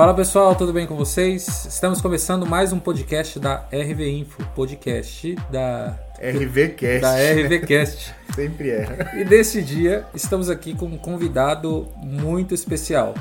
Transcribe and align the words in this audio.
Fala 0.00 0.14
pessoal, 0.14 0.54
tudo 0.54 0.72
bem 0.72 0.86
com 0.86 0.96
vocês? 0.96 1.66
Estamos 1.66 2.00
começando 2.00 2.46
mais 2.46 2.72
um 2.72 2.78
podcast 2.78 3.38
da 3.38 3.66
RV 3.70 4.10
Info, 4.10 4.42
podcast 4.56 5.36
da 5.50 5.94
RVCast. 6.18 7.00
Da 7.02 7.16
RVCast. 7.16 8.14
Sempre 8.34 8.70
é. 8.70 9.10
E 9.20 9.26
nesse 9.26 9.60
dia 9.60 10.06
estamos 10.14 10.48
aqui 10.48 10.74
com 10.74 10.86
um 10.86 10.96
convidado 10.96 11.86
muito 11.98 12.54
especial, 12.54 13.12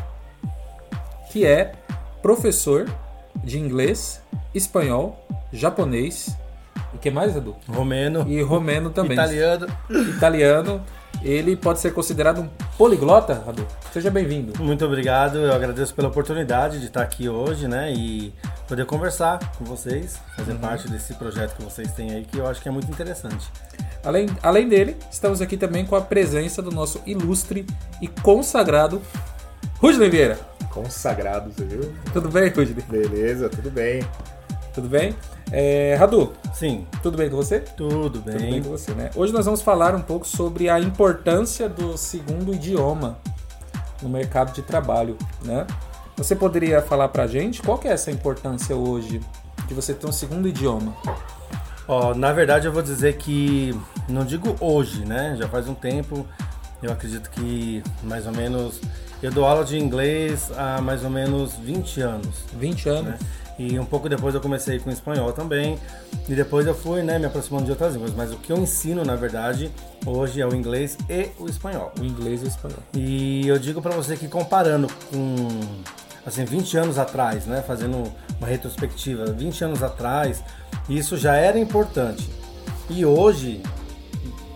que 1.30 1.46
é 1.46 1.74
professor 2.22 2.90
de 3.44 3.60
inglês, 3.60 4.24
espanhol, 4.56 5.28
japonês 5.52 6.34
e 6.94 6.98
que 6.98 7.12
mais, 7.12 7.36
Edu? 7.36 7.58
Romeno. 7.68 8.26
E 8.26 8.42
romeno 8.42 8.90
também. 8.90 9.18
Italiano. 9.18 9.68
Italiano. 10.16 10.82
Ele 11.22 11.56
pode 11.56 11.80
ser 11.80 11.94
considerado 11.94 12.42
um 12.42 12.50
poliglota, 12.78 13.44
Radu? 13.46 13.66
Seja 13.92 14.10
bem-vindo. 14.10 14.54
Muito 14.64 14.86
obrigado, 14.86 15.38
eu 15.38 15.54
agradeço 15.54 15.94
pela 15.94 16.08
oportunidade 16.08 16.80
de 16.80 16.86
estar 16.86 17.02
aqui 17.02 17.28
hoje, 17.28 17.68
né? 17.68 17.92
E 17.92 18.34
poder 18.68 18.86
conversar 18.86 19.40
com 19.58 19.66
vocês, 19.66 20.18
fazer 20.36 20.54
uhum. 20.54 20.60
parte 20.60 20.90
desse 20.90 21.14
projeto 21.16 21.56
que 21.58 21.64
vocês 21.64 21.92
têm 21.92 22.12
aí, 22.12 22.24
que 22.24 22.38
eu 22.38 22.48
acho 22.48 22.62
que 22.62 22.70
é 22.70 22.72
muito 22.72 22.90
interessante. 22.90 23.52
Além, 24.04 24.28
além 24.42 24.70
dele, 24.70 24.96
estamos 25.12 25.42
aqui 25.42 25.58
também 25.58 25.86
com 25.86 25.96
a 25.96 26.02
presença 26.02 26.62
do 26.62 26.72
nosso 26.72 27.02
ilustre 27.06 27.66
e 28.02 28.08
consagrado 28.08 29.02
Rudney 29.80 30.10
Vieira. 30.10 30.40
Consagrado, 30.72 31.52
você 31.52 31.66
viu? 31.66 31.94
Tudo 32.14 32.30
bem, 32.30 32.50
Rudney? 32.50 32.84
Beleza, 32.88 33.50
tudo 33.50 33.70
bem. 33.70 34.02
Tudo 34.80 34.88
bem? 34.88 35.14
É, 35.52 35.98
Radu. 36.00 36.32
Sim. 36.54 36.88
Tudo 37.04 37.18
bem 37.18 37.30
com 37.30 37.36
você? 37.36 37.60
Tudo 37.60 38.22
bem. 38.22 38.38
Tudo 38.38 38.50
bem 38.50 38.64
com 38.64 38.70
você, 38.70 38.94
né? 38.94 39.10
Hoje 39.14 39.34
nós 39.34 39.44
vamos 39.44 39.62
falar 39.62 39.94
um 39.94 40.02
pouco 40.02 40.26
sobre 40.26 40.70
a 40.70 40.80
importância 40.80 41.68
do 41.68 41.98
segundo 41.98 42.54
idioma 42.54 43.18
no 44.02 44.08
mercado 44.08 44.54
de 44.54 44.62
trabalho, 44.62 45.18
né? 45.44 45.68
Você 46.16 46.34
poderia 46.34 46.82
falar 46.82 47.10
pra 47.10 47.28
gente 47.28 47.62
qual 47.62 47.78
que 47.78 47.90
é 47.90 47.92
essa 47.92 48.10
importância 48.10 48.74
hoje 48.74 49.20
de 49.68 49.74
você 49.74 49.94
ter 49.94 50.08
um 50.08 50.14
segundo 50.14 50.48
idioma? 50.48 50.96
Ó, 51.86 52.14
na 52.14 52.32
verdade 52.32 52.66
eu 52.66 52.72
vou 52.72 52.82
dizer 52.82 53.18
que 53.18 53.78
não 54.08 54.24
digo 54.24 54.56
hoje, 54.62 55.04
né? 55.04 55.36
Já 55.38 55.50
faz 55.50 55.68
um 55.68 55.76
tempo. 55.76 56.26
Eu 56.82 56.94
acredito 56.94 57.30
que 57.32 57.84
mais 58.02 58.26
ou 58.26 58.32
menos 58.32 58.80
eu 59.22 59.30
dou 59.30 59.44
aula 59.44 59.66
de 59.66 59.78
inglês 59.78 60.50
há 60.58 60.80
mais 60.80 61.04
ou 61.04 61.10
menos 61.10 61.54
20 61.56 62.00
anos. 62.00 62.46
20 62.54 62.88
anos. 62.88 63.06
Né? 63.06 63.20
E 63.60 63.78
um 63.78 63.84
pouco 63.84 64.08
depois 64.08 64.34
eu 64.34 64.40
comecei 64.40 64.80
com 64.80 64.90
espanhol 64.90 65.34
também. 65.34 65.78
E 66.30 66.34
depois 66.34 66.66
eu 66.66 66.74
fui 66.74 67.04
né, 67.04 67.20
me 67.20 67.26
aproximando 67.26 67.66
de 67.66 67.72
outras 67.72 67.94
línguas. 67.94 68.14
Mas 68.16 68.32
o 68.32 68.38
que 68.38 68.54
eu 68.54 68.58
ensino, 68.58 69.04
na 69.04 69.18
verdade, 69.18 69.70
hoje 70.06 70.40
é 70.40 70.48
o 70.48 70.56
inglês 70.56 70.98
e 71.10 71.30
o 71.38 71.46
espanhol. 71.46 71.92
O 72.00 72.06
inglês 72.06 72.42
e 72.42 72.46
o 72.46 72.48
espanhol. 72.48 72.80
E 72.94 73.46
eu 73.46 73.60
digo 73.60 73.82
para 73.82 73.94
você 73.94 74.16
que 74.16 74.30
comparando 74.30 74.88
com 75.12 75.36
assim 76.26 76.46
20 76.46 76.78
anos 76.78 76.98
atrás, 76.98 77.46
né, 77.46 77.62
fazendo 77.62 78.10
uma 78.38 78.48
retrospectiva, 78.48 79.26
20 79.26 79.66
anos 79.66 79.84
atrás, 79.84 80.42
isso 80.88 81.18
já 81.18 81.36
era 81.36 81.60
importante. 81.60 82.30
E 82.90 83.06
hoje 83.06 83.62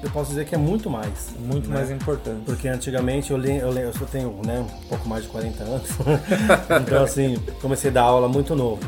eu 0.03 0.11
posso 0.11 0.29
dizer 0.29 0.45
que 0.45 0.53
é 0.53 0.57
muito 0.57 0.89
mais. 0.89 1.29
Muito 1.39 1.69
né? 1.69 1.75
mais 1.77 1.91
importante. 1.91 2.41
Porque 2.45 2.67
antigamente 2.67 3.31
eu, 3.31 3.43
eu, 3.43 3.71
eu 3.73 3.93
só 3.93 4.05
tenho 4.05 4.39
né, 4.45 4.59
um 4.59 4.87
pouco 4.87 5.07
mais 5.07 5.23
de 5.23 5.29
40 5.29 5.63
anos. 5.63 5.89
então, 6.81 7.03
assim, 7.03 7.37
comecei 7.61 7.89
a 7.89 7.93
dar 7.93 8.01
aula 8.03 8.27
muito 8.27 8.55
novo. 8.55 8.81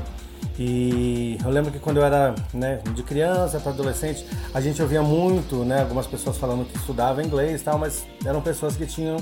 E 0.57 1.37
eu 1.43 1.49
lembro 1.49 1.71
que 1.71 1.79
quando 1.79 1.97
eu 1.97 2.05
era 2.05 2.33
né, 2.53 2.79
de 2.93 3.03
criança 3.03 3.59
para 3.59 3.71
adolescente, 3.71 4.25
a 4.53 4.61
gente 4.61 4.81
ouvia 4.81 5.01
muito, 5.01 5.65
né, 5.65 5.81
algumas 5.81 6.07
pessoas 6.07 6.37
falando 6.37 6.65
que 6.65 6.77
estudavam 6.77 7.23
inglês 7.23 7.61
e 7.61 7.63
tal, 7.63 7.77
mas 7.77 8.05
eram 8.25 8.41
pessoas 8.41 8.75
que 8.75 8.85
tinham 8.85 9.17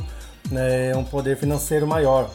né, 0.51 0.95
um 0.95 1.03
poder 1.03 1.37
financeiro 1.37 1.87
maior. 1.87 2.29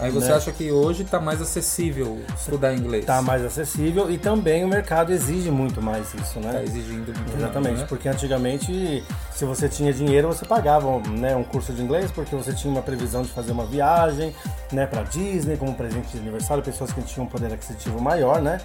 Aí 0.00 0.10
você 0.10 0.28
né? 0.28 0.34
acha 0.34 0.52
que 0.52 0.70
hoje 0.70 1.02
está 1.02 1.20
mais 1.20 1.42
acessível 1.42 2.20
estudar 2.36 2.74
inglês? 2.74 3.02
Está 3.02 3.20
mais 3.20 3.44
acessível 3.44 4.10
e 4.10 4.18
também 4.18 4.64
o 4.64 4.68
mercado 4.68 5.12
exige 5.12 5.50
muito 5.50 5.82
mais 5.82 6.12
isso, 6.14 6.40
né? 6.40 6.48
Está 6.48 6.62
exigindo 6.62 7.06
muito 7.06 7.36
Exatamente, 7.36 7.68
mais, 7.68 7.80
né? 7.80 7.86
porque 7.88 8.08
antigamente 8.08 9.04
se 9.30 9.44
você 9.44 9.68
tinha 9.68 9.92
dinheiro 9.92 10.28
você 10.28 10.44
pagava 10.44 11.00
né, 11.08 11.36
um 11.36 11.44
curso 11.44 11.72
de 11.72 11.82
inglês 11.82 12.10
porque 12.10 12.34
você 12.34 12.52
tinha 12.52 12.72
uma 12.72 12.82
previsão 12.82 13.22
de 13.22 13.28
fazer 13.28 13.52
uma 13.52 13.66
viagem 13.66 14.34
né, 14.72 14.86
para 14.86 15.02
Disney 15.02 15.56
como 15.56 15.74
presente 15.74 16.08
de 16.12 16.18
aniversário, 16.18 16.62
pessoas 16.62 16.92
que 16.92 17.02
tinham 17.02 17.26
um 17.26 17.28
poder 17.28 17.52
aquisitivo 17.52 18.00
maior, 18.00 18.40
né? 18.40 18.60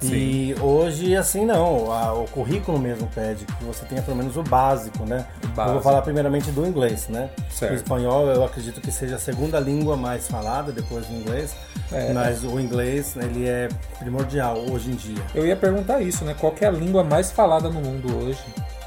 Sim. 0.00 0.14
E 0.14 0.56
hoje, 0.60 1.16
assim, 1.16 1.44
não. 1.44 1.90
A, 1.90 2.12
o 2.12 2.26
currículo 2.26 2.78
mesmo 2.78 3.08
pede 3.14 3.44
que 3.44 3.64
você 3.64 3.84
tenha 3.86 4.02
pelo 4.02 4.16
menos 4.16 4.36
o 4.36 4.42
básico, 4.42 5.04
né? 5.04 5.26
O 5.42 5.48
básico. 5.48 5.68
Eu 5.68 5.72
vou 5.74 5.82
falar 5.82 6.02
primeiramente 6.02 6.50
do 6.50 6.66
inglês, 6.66 7.08
né? 7.08 7.30
Certo. 7.50 7.72
O 7.72 7.76
espanhol 7.76 8.26
eu 8.28 8.44
acredito 8.44 8.80
que 8.80 8.90
seja 8.90 9.16
a 9.16 9.18
segunda 9.18 9.58
língua 9.58 9.96
mais 9.96 10.28
falada 10.28 10.72
depois 10.72 11.06
do 11.06 11.14
inglês. 11.14 11.54
É, 11.92 12.12
mas 12.12 12.44
o 12.44 12.58
inglês, 12.58 13.16
ele 13.16 13.46
é 13.46 13.68
primordial 13.98 14.58
hoje 14.70 14.90
em 14.90 14.94
dia. 14.94 15.22
Eu 15.34 15.46
ia 15.46 15.56
perguntar 15.56 16.00
isso, 16.00 16.24
né? 16.24 16.34
Qual 16.38 16.54
é 16.60 16.66
a 16.66 16.70
língua 16.70 17.04
mais 17.04 17.30
falada 17.30 17.68
no 17.68 17.80
mundo 17.80 18.14
hoje? 18.16 18.38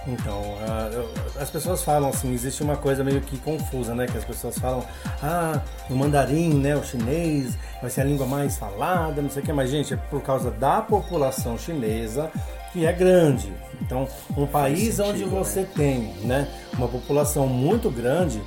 Então, 0.07 0.39
uh, 0.41 1.39
as 1.39 1.49
pessoas 1.49 1.83
falam 1.83 2.09
assim, 2.09 2.33
existe 2.33 2.63
uma 2.63 2.75
coisa 2.75 3.03
meio 3.03 3.21
que 3.21 3.37
confusa, 3.37 3.93
né? 3.93 4.07
Que 4.07 4.17
as 4.17 4.23
pessoas 4.23 4.57
falam, 4.57 4.83
ah, 5.21 5.61
o 5.89 5.95
mandarim, 5.95 6.53
né, 6.53 6.75
o 6.75 6.83
chinês, 6.83 7.57
vai 7.81 7.89
ser 7.89 8.01
a 8.01 8.03
língua 8.05 8.25
mais 8.25 8.57
falada, 8.57 9.21
não 9.21 9.29
sei 9.29 9.43
o 9.43 9.45
que, 9.45 9.53
mas 9.53 9.69
gente, 9.69 9.93
é 9.93 9.97
por 9.97 10.21
causa 10.21 10.51
da 10.51 10.81
população 10.81 11.57
chinesa 11.57 12.31
que 12.71 12.85
é 12.85 12.93
grande. 12.93 13.51
Então, 13.81 14.07
um 14.37 14.45
país 14.45 14.95
sentido, 14.95 15.09
onde 15.09 15.23
você 15.23 15.61
né? 15.61 15.67
tem, 15.75 15.99
né, 16.25 16.47
uma 16.77 16.87
população 16.87 17.47
muito 17.47 17.89
grande, 17.89 18.41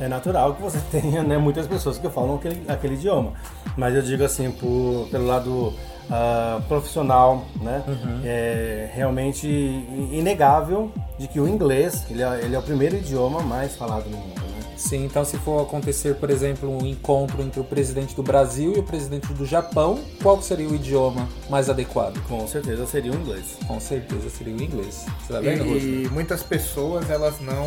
é 0.00 0.08
natural 0.08 0.54
que 0.54 0.62
você 0.62 0.78
tenha, 0.90 1.22
né, 1.22 1.38
muitas 1.38 1.66
pessoas 1.66 1.98
que 1.98 2.08
falam 2.08 2.36
aquele, 2.36 2.62
aquele 2.68 2.94
idioma. 2.94 3.32
Mas 3.76 3.94
eu 3.94 4.02
digo 4.02 4.24
assim, 4.24 4.50
por, 4.50 5.08
pelo 5.10 5.26
lado 5.26 5.74
uh, 6.08 6.62
profissional, 6.62 7.44
né? 7.60 7.82
Uhum. 7.86 8.20
É 8.24 8.90
realmente 8.94 9.46
inegável 9.46 10.90
de 11.18 11.28
que 11.28 11.40
o 11.40 11.48
inglês 11.48 12.04
ele 12.10 12.22
é, 12.22 12.40
ele 12.44 12.54
é 12.54 12.58
o 12.58 12.62
primeiro 12.62 12.96
idioma 12.96 13.42
mais 13.42 13.76
falado 13.76 14.08
no 14.08 14.16
mundo. 14.16 14.40
Né? 14.40 14.58
Sim, 14.76 15.04
então 15.04 15.24
se 15.24 15.36
for 15.38 15.62
acontecer, 15.62 16.14
por 16.16 16.30
exemplo, 16.30 16.70
um 16.70 16.86
encontro 16.86 17.42
entre 17.42 17.60
o 17.60 17.64
presidente 17.64 18.14
do 18.14 18.22
Brasil 18.22 18.74
e 18.76 18.78
o 18.78 18.82
presidente 18.82 19.32
do 19.32 19.44
Japão, 19.44 19.98
qual 20.22 20.40
seria 20.40 20.68
o 20.68 20.74
idioma 20.74 21.28
mais 21.50 21.68
adequado? 21.68 22.20
Com 22.28 22.46
certeza 22.46 22.86
seria 22.86 23.10
o 23.12 23.16
inglês. 23.16 23.58
Com 23.66 23.80
certeza 23.80 24.30
seria 24.30 24.54
o 24.54 24.62
inglês. 24.62 25.04
Você 25.20 25.32
tá 25.32 25.40
vendo, 25.40 25.64
E, 25.64 26.04
e 26.04 26.08
muitas 26.10 26.42
pessoas 26.42 27.10
elas 27.10 27.40
não 27.40 27.66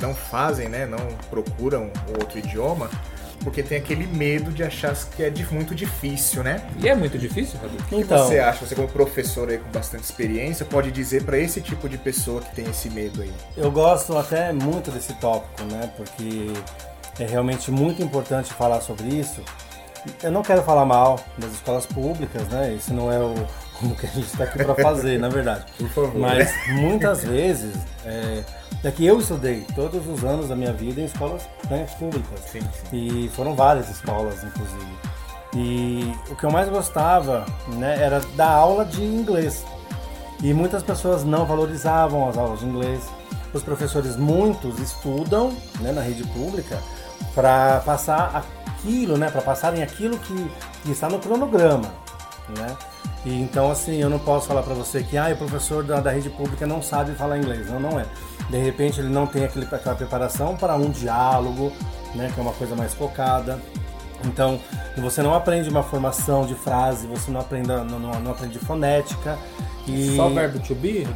não 0.00 0.14
fazem, 0.14 0.68
né, 0.68 0.84
não 0.84 0.98
procuram 1.30 1.88
outro 2.18 2.38
idioma 2.38 2.90
porque 3.42 3.62
tem 3.62 3.78
aquele 3.78 4.06
medo 4.06 4.50
de 4.50 4.62
achar 4.62 4.94
que 4.94 5.22
é 5.22 5.32
muito 5.50 5.74
difícil, 5.74 6.42
né? 6.42 6.62
E 6.78 6.88
é 6.88 6.94
muito 6.94 7.18
difícil, 7.18 7.58
Fabio? 7.58 7.78
O 7.78 7.84
que 7.84 7.96
então, 7.96 8.26
você 8.26 8.38
acha? 8.38 8.64
Você 8.64 8.74
como 8.74 8.88
professor 8.88 9.48
aí 9.48 9.58
com 9.58 9.70
bastante 9.70 10.04
experiência, 10.04 10.64
pode 10.64 10.90
dizer 10.90 11.24
para 11.24 11.38
esse 11.38 11.60
tipo 11.60 11.88
de 11.88 11.98
pessoa 11.98 12.40
que 12.40 12.54
tem 12.54 12.68
esse 12.68 12.88
medo 12.90 13.22
aí? 13.22 13.32
Eu 13.56 13.70
gosto 13.70 14.16
até 14.16 14.52
muito 14.52 14.90
desse 14.90 15.12
tópico, 15.14 15.62
né? 15.72 15.90
Porque 15.96 16.52
é 17.18 17.26
realmente 17.26 17.70
muito 17.70 18.02
importante 18.02 18.52
falar 18.52 18.80
sobre 18.80 19.08
isso. 19.08 19.42
Eu 20.22 20.32
não 20.32 20.42
quero 20.42 20.62
falar 20.62 20.84
mal 20.84 21.20
das 21.38 21.52
escolas 21.52 21.86
públicas, 21.86 22.46
né? 22.48 22.74
Isso 22.74 22.92
não 22.92 23.12
é 23.12 23.18
o, 23.18 23.34
o 23.82 23.94
que 23.96 24.06
a 24.06 24.10
gente 24.10 24.26
está 24.26 24.44
aqui 24.44 24.64
para 24.64 24.74
fazer, 24.74 25.18
na 25.18 25.28
verdade. 25.28 25.64
Por 25.78 25.88
favor. 25.88 26.14
Mas 26.16 26.50
muitas 26.68 27.24
vezes 27.24 27.74
é, 28.04 28.42
é 28.84 28.90
que 28.90 29.06
eu 29.06 29.20
estudei 29.20 29.64
todos 29.74 30.06
os 30.06 30.24
anos 30.24 30.48
da 30.48 30.56
minha 30.56 30.72
vida 30.72 31.00
em 31.00 31.04
escolas 31.04 31.48
né, 31.70 31.86
públicas. 31.98 32.40
Sim, 32.50 32.60
sim. 32.90 32.96
E 33.24 33.28
foram 33.30 33.54
várias 33.54 33.88
escolas, 33.88 34.42
inclusive. 34.42 34.92
E 35.54 36.12
o 36.30 36.34
que 36.34 36.44
eu 36.44 36.50
mais 36.50 36.68
gostava 36.68 37.46
né, 37.68 38.02
era 38.02 38.20
da 38.34 38.48
aula 38.48 38.84
de 38.84 39.02
inglês. 39.02 39.64
E 40.42 40.52
muitas 40.52 40.82
pessoas 40.82 41.22
não 41.22 41.46
valorizavam 41.46 42.28
as 42.28 42.36
aulas 42.36 42.60
de 42.60 42.66
inglês. 42.66 43.08
Os 43.52 43.62
professores, 43.62 44.16
muitos, 44.16 44.78
estudam 44.80 45.52
né, 45.80 45.92
na 45.92 46.00
rede 46.00 46.24
pública 46.24 46.80
para 47.34 47.80
passar 47.80 48.34
aquilo, 48.34 49.16
né, 49.16 49.30
para 49.30 49.42
passarem 49.42 49.82
aquilo 49.82 50.18
que, 50.18 50.50
que 50.82 50.90
está 50.90 51.08
no 51.08 51.18
cronograma. 51.18 52.01
Né? 52.48 52.76
E 53.24 53.40
então, 53.40 53.70
assim, 53.70 54.00
eu 54.00 54.10
não 54.10 54.18
posso 54.18 54.48
falar 54.48 54.62
para 54.62 54.74
você 54.74 55.02
que 55.02 55.16
ah, 55.16 55.30
o 55.32 55.36
professor 55.36 55.84
da, 55.84 56.00
da 56.00 56.10
rede 56.10 56.28
pública 56.30 56.66
não 56.66 56.82
sabe 56.82 57.12
falar 57.12 57.38
inglês. 57.38 57.70
Não, 57.70 57.78
não 57.78 58.00
é. 58.00 58.04
De 58.50 58.58
repente 58.58 59.00
ele 59.00 59.08
não 59.08 59.26
tem 59.26 59.44
aquele, 59.44 59.66
aquela 59.70 59.94
preparação 59.94 60.56
para 60.56 60.74
um 60.76 60.90
diálogo, 60.90 61.72
né, 62.14 62.30
que 62.34 62.38
é 62.38 62.42
uma 62.42 62.52
coisa 62.52 62.74
mais 62.74 62.92
focada. 62.94 63.58
Então, 64.24 64.60
você 64.96 65.22
não 65.22 65.34
aprende 65.34 65.68
uma 65.68 65.82
formação 65.82 66.46
de 66.46 66.54
frase, 66.54 67.06
você 67.06 67.30
não 67.30 67.40
aprende, 67.40 67.68
não, 67.68 67.84
não, 67.84 68.20
não 68.20 68.30
aprende 68.30 68.58
fonética. 68.58 69.38
E... 69.86 70.14
Só 70.14 70.28
verbo 70.28 70.60
to 70.60 70.74
be? 70.76 71.08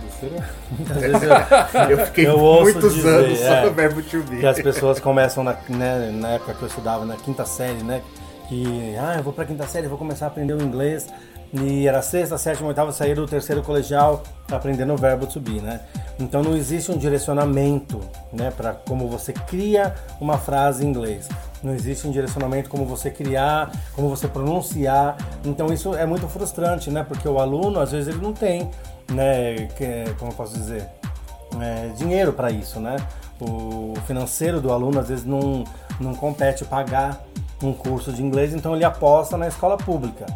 Muitas 0.73 0.97
vezes 0.97 1.23
eu, 1.23 1.81
eu 1.91 2.07
fiquei 2.07 2.27
eu 2.27 2.39
muitos 2.39 2.95
dizer, 2.95 3.09
anos 3.09 3.39
só 3.39 3.45
é, 3.45 3.71
verbo 3.71 4.03
to 4.03 4.23
be. 4.25 4.39
Que 4.39 4.47
as 4.47 4.61
pessoas 4.61 4.99
começam, 4.99 5.45
na, 5.45 5.57
né, 5.69 6.11
na 6.13 6.31
época 6.31 6.55
que 6.55 6.63
eu 6.63 6.69
estudava, 6.69 7.05
na 7.05 7.15
quinta 7.15 7.45
série, 7.45 7.83
né? 7.85 8.03
Que, 8.49 8.97
ah, 8.99 9.17
eu 9.17 9.23
vou 9.23 9.33
pra 9.33 9.45
quinta 9.45 9.67
série, 9.67 9.89
vou 9.89 9.99
começar 9.99 10.27
a 10.27 10.29
aprender 10.29 10.55
o 10.55 10.63
inglês. 10.63 11.07
E 11.53 11.87
era 11.87 12.03
sexta, 12.03 12.37
sétima, 12.37 12.69
oitava, 12.69 12.93
sair 12.93 13.15
do 13.15 13.27
terceiro 13.27 13.63
colegial 13.63 14.23
aprendendo 14.51 14.93
o 14.93 14.97
verbo 14.97 15.27
to 15.27 15.41
be, 15.41 15.61
né? 15.61 15.81
Então 16.19 16.43
não 16.43 16.57
existe 16.57 16.91
um 16.91 16.97
direcionamento, 16.97 18.01
né, 18.33 18.53
para 18.57 18.73
como 18.73 19.09
você 19.09 19.33
cria 19.33 19.95
uma 20.21 20.39
frase 20.39 20.85
em 20.85 20.89
inglês. 20.89 21.29
não 21.63 21.75
existe 21.75 22.07
um 22.07 22.11
direcionamento 22.11 22.69
como 22.71 22.85
você 22.85 23.11
criar, 23.11 23.73
como 23.95 24.09
você 24.09 24.29
pronunciar. 24.29 25.17
Então 25.45 25.73
isso 25.73 25.95
é 25.95 26.07
muito 26.07 26.29
frustrante, 26.29 26.91
né? 26.91 27.03
Porque 27.03 27.29
o 27.29 27.39
aluno 27.41 27.81
às 27.81 27.91
vezes 27.91 28.09
ele 28.09 28.23
não 28.23 28.33
tem, 28.33 28.71
né? 29.11 29.67
Que, 29.77 30.15
como 30.19 30.31
eu 30.31 30.37
posso 30.37 30.55
dizer, 30.55 30.87
é, 31.61 31.89
dinheiro 31.97 32.33
para 32.33 32.51
isso, 32.51 32.79
né? 32.79 32.97
O 33.41 33.95
financeiro 34.07 34.61
do 34.61 34.73
aluno 34.73 35.01
às 35.01 35.09
vezes 35.09 35.25
não, 35.25 35.65
não 35.99 36.15
compete 36.15 36.65
pagar 36.65 37.21
um 37.63 37.73
curso 37.73 38.13
de 38.13 38.23
inglês, 38.23 38.55
então 38.55 38.75
ele 38.75 38.85
aposta 38.85 39.37
na 39.37 39.49
escola 39.49 39.77
pública. 39.77 40.27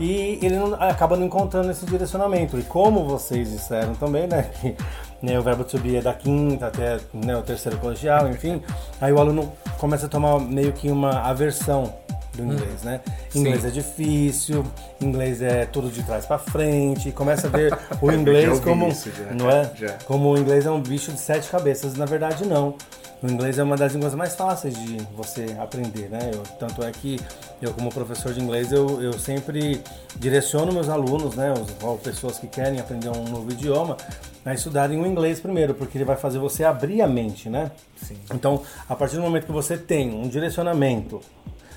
E 0.00 0.38
ele 0.42 0.56
não, 0.56 0.74
acaba 0.74 1.16
não 1.16 1.26
encontrando 1.26 1.70
esse 1.70 1.84
direcionamento. 1.84 2.58
E 2.58 2.62
como 2.62 3.04
vocês 3.04 3.50
disseram 3.50 3.94
também, 3.94 4.26
né? 4.26 4.50
Que 4.60 4.74
né, 5.22 5.38
o 5.38 5.42
verbo 5.42 5.64
to 5.64 5.78
be 5.78 5.96
é 5.96 6.00
da 6.00 6.14
quinta 6.14 6.66
até 6.66 6.98
né, 7.12 7.36
o 7.36 7.42
terceiro 7.42 7.78
colegial, 7.78 8.28
enfim. 8.28 8.60
Aí 9.00 9.12
o 9.12 9.20
aluno 9.20 9.52
começa 9.78 10.06
a 10.06 10.08
tomar 10.08 10.40
meio 10.40 10.72
que 10.72 10.90
uma 10.90 11.20
aversão 11.20 11.94
do 12.34 12.42
inglês, 12.44 12.82
né? 12.82 13.00
Inglês 13.34 13.60
Sim. 13.60 13.68
é 13.68 13.70
difícil, 13.70 14.64
inglês 15.00 15.42
é 15.42 15.66
tudo 15.66 15.90
de 15.90 16.02
trás 16.02 16.24
para 16.24 16.38
frente, 16.38 17.12
começa 17.12 17.46
a 17.46 17.50
ver 17.50 17.76
o 18.00 18.10
inglês 18.12 18.58
como, 18.60 18.88
isso, 18.88 19.10
não 19.38 19.50
é? 19.50 19.70
Já. 19.74 19.92
Como 20.06 20.30
o 20.30 20.38
inglês 20.38 20.64
é 20.66 20.70
um 20.70 20.80
bicho 20.80 21.12
de 21.12 21.20
sete 21.20 21.50
cabeças, 21.50 21.94
na 21.94 22.06
verdade 22.06 22.46
não. 22.46 22.74
O 23.22 23.26
inglês 23.28 23.56
é 23.56 23.62
uma 23.62 23.76
das 23.76 23.92
línguas 23.92 24.16
mais 24.16 24.34
fáceis 24.34 24.74
de 24.74 24.96
você 25.14 25.54
aprender, 25.60 26.08
né? 26.10 26.32
Eu, 26.34 26.42
tanto 26.58 26.82
é 26.82 26.90
que 26.90 27.20
eu, 27.60 27.72
como 27.72 27.88
professor 27.88 28.34
de 28.34 28.40
inglês, 28.40 28.72
eu, 28.72 29.00
eu 29.00 29.12
sempre 29.12 29.80
direciono 30.16 30.72
meus 30.72 30.88
alunos, 30.88 31.36
né? 31.36 31.54
Ou 31.82 31.96
pessoas 31.98 32.38
que 32.38 32.48
querem 32.48 32.80
aprender 32.80 33.10
um 33.10 33.24
novo 33.28 33.52
idioma, 33.52 33.96
a 34.44 34.52
estudarem 34.52 35.00
o 35.00 35.06
inglês 35.06 35.38
primeiro, 35.38 35.72
porque 35.72 35.96
ele 35.96 36.04
vai 36.04 36.16
fazer 36.16 36.40
você 36.40 36.64
abrir 36.64 37.00
a 37.00 37.06
mente, 37.06 37.48
né? 37.48 37.70
Sim. 37.94 38.16
Então, 38.34 38.60
a 38.88 38.96
partir 38.96 39.14
do 39.14 39.22
momento 39.22 39.46
que 39.46 39.52
você 39.52 39.76
tem 39.78 40.12
um 40.12 40.28
direcionamento, 40.28 41.20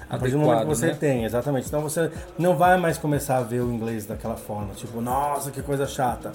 a 0.10 0.18
partir 0.18 0.34
do 0.34 0.40
momento 0.40 0.62
que 0.62 0.68
você 0.68 0.88
né? 0.88 0.98
tem, 1.00 1.26
exatamente. 1.26 1.68
Então 1.68 1.82
você 1.82 2.12
não 2.38 2.56
vai 2.56 2.78
mais 2.78 2.98
começar 2.98 3.38
a 3.38 3.42
ver 3.42 3.62
o 3.62 3.72
inglês 3.72 4.06
daquela 4.06 4.36
forma, 4.36 4.74
tipo, 4.74 5.02
nossa, 5.02 5.52
que 5.52 5.62
coisa 5.62 5.88
chata. 5.88 6.32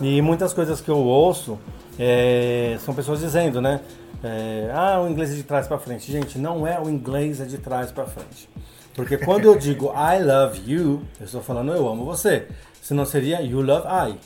E 0.00 0.22
muitas 0.22 0.52
coisas 0.52 0.80
que 0.80 0.90
eu 0.90 0.98
ouço 0.98 1.58
é, 1.98 2.76
são 2.84 2.94
pessoas 2.94 3.20
dizendo, 3.20 3.60
né? 3.60 3.80
É, 4.22 4.70
ah, 4.74 5.00
o 5.00 5.08
inglês 5.08 5.32
é 5.32 5.34
de 5.34 5.42
trás 5.42 5.66
para 5.66 5.78
frente. 5.78 6.10
Gente, 6.10 6.38
não 6.38 6.66
é 6.66 6.78
o 6.80 6.88
inglês 6.88 7.40
é 7.40 7.44
de 7.44 7.58
trás 7.58 7.90
para 7.90 8.06
frente. 8.06 8.48
Porque 8.94 9.16
quando 9.16 9.44
eu 9.44 9.56
digo 9.56 9.92
I 9.92 10.22
love 10.22 10.60
you, 10.66 11.02
eu 11.20 11.26
estou 11.26 11.40
falando 11.40 11.72
eu 11.72 11.88
amo 11.88 12.04
você. 12.04 12.46
Senão 12.82 13.04
seria 13.04 13.40
you 13.40 13.60
love 13.60 13.86
I. 13.86 14.16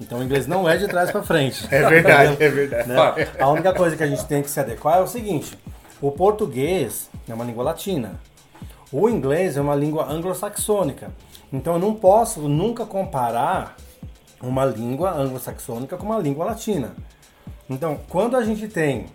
Então 0.00 0.18
o 0.18 0.22
inglês 0.22 0.46
não 0.46 0.68
é 0.68 0.76
de 0.76 0.86
trás 0.86 1.10
para 1.10 1.22
frente. 1.22 1.66
É 1.70 1.88
verdade, 1.88 2.36
é 2.42 2.48
verdade. 2.48 2.88
Né? 2.88 2.96
A 3.38 3.48
única 3.48 3.72
coisa 3.72 3.96
que 3.96 4.02
a 4.02 4.06
gente 4.06 4.24
tem 4.26 4.42
que 4.42 4.50
se 4.50 4.60
adequar 4.60 4.98
é 4.98 5.00
o 5.00 5.06
seguinte: 5.06 5.58
o 6.00 6.10
português 6.10 7.08
é 7.28 7.34
uma 7.34 7.44
língua 7.44 7.64
latina. 7.64 8.12
O 8.92 9.08
inglês 9.08 9.56
é 9.56 9.60
uma 9.60 9.74
língua 9.74 10.10
anglo-saxônica. 10.10 11.12
Então 11.52 11.74
eu 11.74 11.78
não 11.78 11.94
posso 11.94 12.48
nunca 12.48 12.86
comparar 12.86 13.76
uma 14.40 14.64
língua 14.64 15.12
anglo-saxônica 15.12 15.96
com 15.96 16.06
uma 16.06 16.18
língua 16.18 16.44
latina. 16.44 16.94
Então, 17.68 17.98
quando 18.08 18.36
a 18.36 18.42
gente 18.42 18.66
tem 18.66 19.06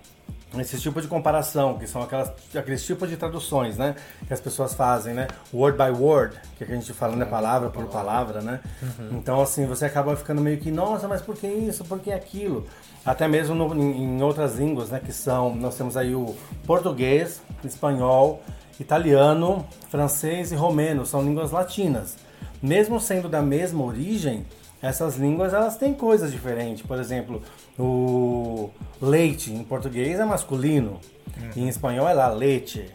esse 0.61 0.79
tipo 0.79 1.01
de 1.01 1.07
comparação, 1.07 1.79
que 1.79 1.87
são 1.87 2.03
aquelas, 2.03 2.31
aqueles 2.53 2.85
tipos 2.85 3.09
de 3.09 3.17
traduções, 3.17 3.77
né? 3.77 3.95
Que 4.27 4.33
as 4.33 4.39
pessoas 4.39 4.75
fazem, 4.75 5.13
né? 5.13 5.27
Word 5.51 5.77
by 5.77 5.89
word, 5.89 6.37
que, 6.57 6.63
é 6.63 6.67
a 6.67 6.75
gente 6.75 6.93
fala, 6.93 7.15
né? 7.15 7.25
Palavra 7.25 7.69
por 7.69 7.85
palavra, 7.85 8.41
né? 8.41 8.59
Uhum. 8.81 9.17
Então, 9.17 9.41
assim, 9.41 9.65
você 9.65 9.85
acaba 9.85 10.15
ficando 10.15 10.41
meio 10.41 10.59
que, 10.59 10.69
nossa, 10.69 11.07
mas 11.07 11.21
por 11.21 11.35
que 11.35 11.47
isso? 11.47 11.83
Por 11.85 11.99
que 11.99 12.11
aquilo? 12.11 12.67
Até 13.03 13.27
mesmo 13.27 13.55
no, 13.55 13.73
em, 13.73 14.03
em 14.03 14.21
outras 14.21 14.57
línguas, 14.57 14.91
né? 14.91 15.01
Que 15.03 15.11
são, 15.11 15.55
nós 15.55 15.75
temos 15.75 15.97
aí 15.97 16.13
o 16.13 16.35
português, 16.67 17.41
espanhol, 17.63 18.43
italiano, 18.79 19.65
francês 19.89 20.51
e 20.51 20.55
romeno, 20.55 21.05
são 21.05 21.21
línguas 21.21 21.51
latinas. 21.51 22.17
Mesmo 22.61 22.99
sendo 22.99 23.27
da 23.27 23.41
mesma 23.41 23.83
origem, 23.83 24.45
essas 24.81 25.15
línguas 25.15 25.53
elas 25.53 25.77
têm 25.77 25.93
coisas 25.93 26.31
diferentes. 26.31 26.85
Por 26.85 26.99
exemplo, 26.99 27.41
o 27.77 28.69
leite 29.01 29.51
em 29.51 29.63
português 29.63 30.19
é 30.19 30.25
masculino, 30.25 30.99
uhum. 31.37 31.63
em 31.63 31.67
espanhol 31.67 32.07
é 32.07 32.13
la 32.13 32.29
leche, 32.29 32.89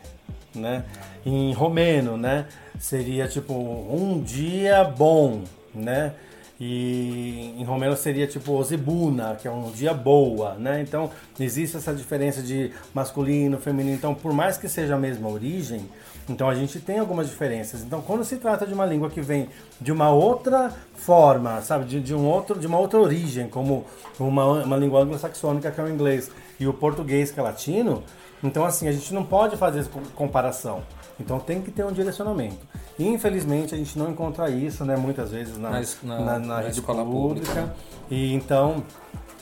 né? 0.55 0.85
Em 1.25 1.53
romeno, 1.53 2.17
né? 2.17 2.47
Seria 2.79 3.27
tipo 3.27 3.55
um 3.55 4.21
dia 4.21 4.85
bom, 4.85 5.43
né? 5.75 6.13
E 6.61 7.55
em 7.57 7.65
romeno 7.65 7.97
seria 7.97 8.27
tipo 8.27 8.53
ozebuna, 8.53 9.37
que 9.41 9.47
é 9.47 9.51
um 9.51 9.71
dia 9.71 9.95
boa, 9.95 10.55
né? 10.55 10.81
Então 10.81 11.09
existe 11.39 11.77
essa 11.77 11.95
diferença 11.95 12.43
de 12.43 12.73
masculino, 12.93 13.59
feminino. 13.59 13.95
Então, 13.95 14.13
por 14.13 14.33
mais 14.33 14.57
que 14.57 14.69
seja 14.69 14.97
a 14.97 14.99
mesma 14.99 15.29
origem, 15.29 15.89
então 16.29 16.49
a 16.49 16.55
gente 16.55 16.81
tem 16.81 16.99
algumas 16.99 17.29
diferenças. 17.29 17.83
Então, 17.83 18.03
quando 18.03 18.25
se 18.25 18.37
trata 18.37 18.67
de 18.67 18.75
uma 18.75 18.85
língua 18.85 19.09
que 19.09 19.21
vem 19.21 19.49
de 19.81 19.93
uma 19.93 20.11
outra 20.11 20.73
forma, 20.95 21.61
sabe, 21.63 21.85
de, 21.85 22.01
de 22.01 22.15
um 22.15 22.27
outro, 22.27 22.59
de 22.59 22.67
uma 22.67 22.79
outra 22.79 22.99
origem, 22.99 23.49
como 23.49 23.87
uma, 24.19 24.65
uma 24.65 24.77
língua 24.77 25.01
anglo-saxônica 25.01 25.71
que 25.71 25.81
é 25.81 25.85
o 25.85 25.89
inglês 25.89 26.29
e 26.59 26.67
o 26.67 26.73
português 26.73 27.31
que 27.31 27.39
é 27.39 27.43
latino, 27.43 28.03
então 28.43 28.65
assim 28.65 28.89
a 28.89 28.93
gente 28.93 29.13
não 29.13 29.25
pode 29.25 29.57
fazer 29.57 29.87
comparação. 30.15 30.83
Então 31.21 31.41
tem 31.41 31.61
que 31.61 31.71
ter 31.71 31.85
um 31.85 31.93
direcionamento. 31.93 32.67
E, 32.99 33.07
infelizmente 33.07 33.75
a 33.75 33.79
gente 33.79 33.99
não 33.99 34.11
encontra 34.11 34.49
isso, 34.51 34.85
né, 34.85 34.97
muitas 34.97 35.33
vezes 35.33 35.59
na, 35.59 35.71
na, 35.71 35.81
na, 36.03 36.21
na, 36.21 36.39
na 36.39 36.61
rede 36.61 36.81
pública. 36.81 37.05
pública. 37.05 37.75
E 38.11 38.33
então 38.33 38.85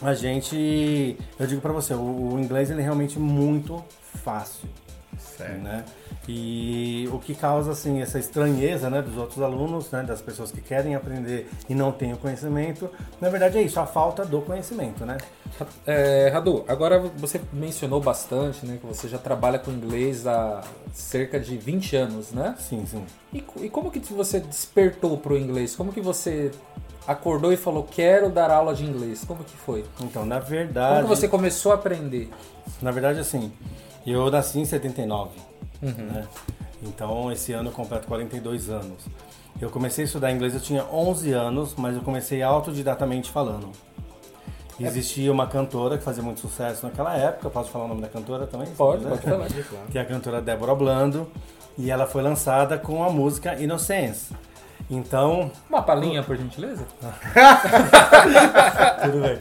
a 0.02 0.14
gente, 0.14 1.16
eu 1.38 1.46
digo 1.46 1.60
para 1.60 1.72
você, 1.72 1.94
o, 1.94 2.34
o 2.34 2.40
inglês 2.40 2.70
ele 2.70 2.80
é 2.80 2.84
realmente 2.84 3.18
muito 3.18 3.82
fácil. 4.24 4.68
Certo. 5.36 5.60
Né? 5.60 5.84
E 6.28 7.08
o 7.12 7.18
que 7.18 7.34
causa 7.34 7.72
assim 7.72 8.00
essa 8.00 8.18
estranheza, 8.18 8.90
né, 8.90 9.02
dos 9.02 9.16
outros 9.16 9.40
alunos, 9.42 9.90
né, 9.90 10.02
das 10.02 10.20
pessoas 10.20 10.50
que 10.50 10.60
querem 10.60 10.94
aprender 10.94 11.48
e 11.68 11.74
não 11.74 11.92
têm 11.92 12.12
o 12.12 12.16
conhecimento, 12.16 12.90
na 13.20 13.28
verdade 13.28 13.58
é 13.58 13.62
isso, 13.62 13.78
a 13.78 13.86
falta 13.86 14.24
do 14.24 14.40
conhecimento, 14.40 15.04
né? 15.04 15.18
É, 15.86 16.28
Radu, 16.32 16.64
agora 16.66 16.98
você 17.16 17.40
mencionou 17.52 18.00
bastante, 18.00 18.66
né, 18.66 18.78
que 18.80 18.86
você 18.86 19.08
já 19.08 19.18
trabalha 19.18 19.58
com 19.58 19.70
inglês 19.70 20.26
há 20.26 20.62
cerca 20.92 21.38
de 21.38 21.56
20 21.56 21.96
anos, 21.96 22.32
né? 22.32 22.54
Sim, 22.58 22.84
sim. 22.86 23.04
E, 23.32 23.44
e 23.64 23.70
como 23.70 23.90
que 23.90 24.00
você 24.12 24.40
despertou 24.40 25.16
para 25.18 25.32
o 25.32 25.38
inglês? 25.38 25.76
Como 25.76 25.92
que 25.92 26.00
você 26.00 26.50
acordou 27.06 27.52
e 27.52 27.56
falou 27.56 27.84
quero 27.84 28.28
dar 28.28 28.50
aula 28.50 28.74
de 28.74 28.84
inglês? 28.84 29.24
Como 29.24 29.44
que 29.44 29.56
foi? 29.56 29.84
Então, 30.00 30.26
na 30.26 30.38
verdade. 30.38 31.02
Como 31.02 31.08
que 31.08 31.20
você 31.20 31.28
começou 31.28 31.72
a 31.72 31.76
aprender? 31.76 32.30
Na 32.82 32.90
verdade, 32.90 33.20
assim, 33.20 33.52
eu 34.12 34.30
nasci 34.30 34.60
em 34.60 34.64
79. 34.64 35.30
Uhum. 35.82 35.90
Né? 35.90 36.24
Então, 36.82 37.32
esse 37.32 37.52
ano 37.52 37.70
eu 37.70 37.72
completo 37.72 38.06
42 38.06 38.70
anos. 38.70 39.04
Eu 39.60 39.68
comecei 39.70 40.04
a 40.04 40.06
estudar 40.06 40.30
inglês, 40.30 40.54
eu 40.54 40.60
tinha 40.60 40.84
11 40.84 41.32
anos, 41.32 41.74
mas 41.76 41.96
eu 41.96 42.02
comecei 42.02 42.40
autodidatamente 42.42 43.30
falando. 43.30 43.72
Existia 44.78 45.32
uma 45.32 45.46
cantora 45.46 45.96
que 45.96 46.04
fazia 46.04 46.22
muito 46.22 46.40
sucesso 46.40 46.84
naquela 46.84 47.16
época, 47.16 47.48
posso 47.48 47.70
falar 47.70 47.86
o 47.86 47.88
nome 47.88 48.02
da 48.02 48.08
cantora 48.08 48.46
também? 48.46 48.66
Pode, 48.68 49.06
pode 49.06 49.22
falar. 49.22 49.46
que 49.90 49.96
é 49.96 50.02
a 50.02 50.04
cantora 50.04 50.42
Débora 50.42 50.74
Blando, 50.74 51.26
e 51.78 51.90
ela 51.90 52.06
foi 52.06 52.22
lançada 52.22 52.76
com 52.76 53.02
a 53.02 53.08
música 53.08 53.54
Innocence. 53.54 54.34
Então... 54.90 55.50
Uma 55.70 55.80
palhinha, 55.80 56.22
por 56.22 56.36
gentileza? 56.36 56.86
Tudo 59.02 59.22
bem. 59.22 59.38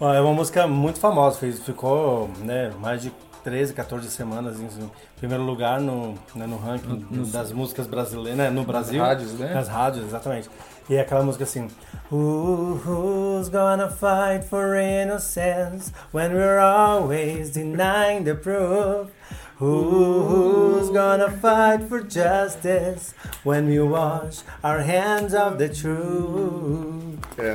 É 0.00 0.20
uma 0.20 0.34
música 0.34 0.66
muito 0.66 1.00
famosa, 1.00 1.38
fez, 1.38 1.58
ficou 1.60 2.28
né, 2.40 2.70
mais 2.78 3.00
de 3.00 3.10
13, 3.44 3.74
14 3.74 4.10
semanas 4.10 4.58
em 4.60 4.90
primeiro 5.16 5.44
lugar 5.44 5.80
no, 5.80 6.14
né, 6.34 6.46
no 6.46 6.56
ranking 6.56 7.06
no, 7.10 7.26
das 7.26 7.52
músicas 7.52 7.86
brasileiras, 7.86 8.36
né, 8.36 8.50
no 8.50 8.64
Brasil. 8.64 8.98
Nas 8.98 9.08
rádios, 9.08 9.34
né? 9.34 9.54
Nas 9.54 9.68
rádios, 9.68 10.06
exatamente. 10.06 10.50
E 10.88 10.96
é 10.96 11.00
aquela 11.00 11.22
música 11.22 11.44
assim. 11.44 11.68
Who's 12.10 13.50
gonna 13.50 13.90
fight 13.90 14.48
for 14.48 14.74
innocence 14.74 15.92
when 16.12 16.32
we're 16.32 16.58
always 16.58 17.50
denying 17.50 18.24
the 18.24 18.34
proof? 18.34 19.10
Who's 19.58 20.88
gonna 20.90 21.30
fight 21.30 21.88
for 21.88 22.00
justice 22.00 23.12
when 23.44 23.66
we 23.66 23.80
wash 23.80 24.42
our 24.62 24.80
hands 24.80 25.34
of 25.34 25.58
the 25.58 25.68
truth? 25.68 27.18
É, 27.36 27.52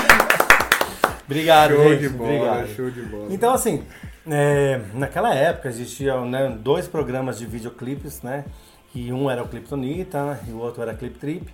Obrigado, 1.26 1.74
show 1.74 1.88
gente. 1.88 2.00
De 2.00 2.08
bola, 2.08 2.30
Obrigado. 2.30 2.68
Show 2.68 2.90
de 2.90 3.02
bola. 3.02 3.26
Então, 3.30 3.54
assim, 3.54 3.84
é, 4.26 4.80
naquela 4.94 5.34
época 5.34 5.68
existiam 5.68 6.26
né, 6.28 6.56
dois 6.60 6.86
programas 6.86 7.38
de 7.38 7.46
videoclipes, 7.46 8.22
né? 8.22 8.44
E 8.94 9.12
um 9.12 9.30
era 9.30 9.42
o 9.42 9.48
Cliptonita 9.48 10.38
e 10.46 10.52
o 10.52 10.58
outro 10.58 10.82
era 10.82 10.94
Clip 10.94 11.18
Trip. 11.18 11.52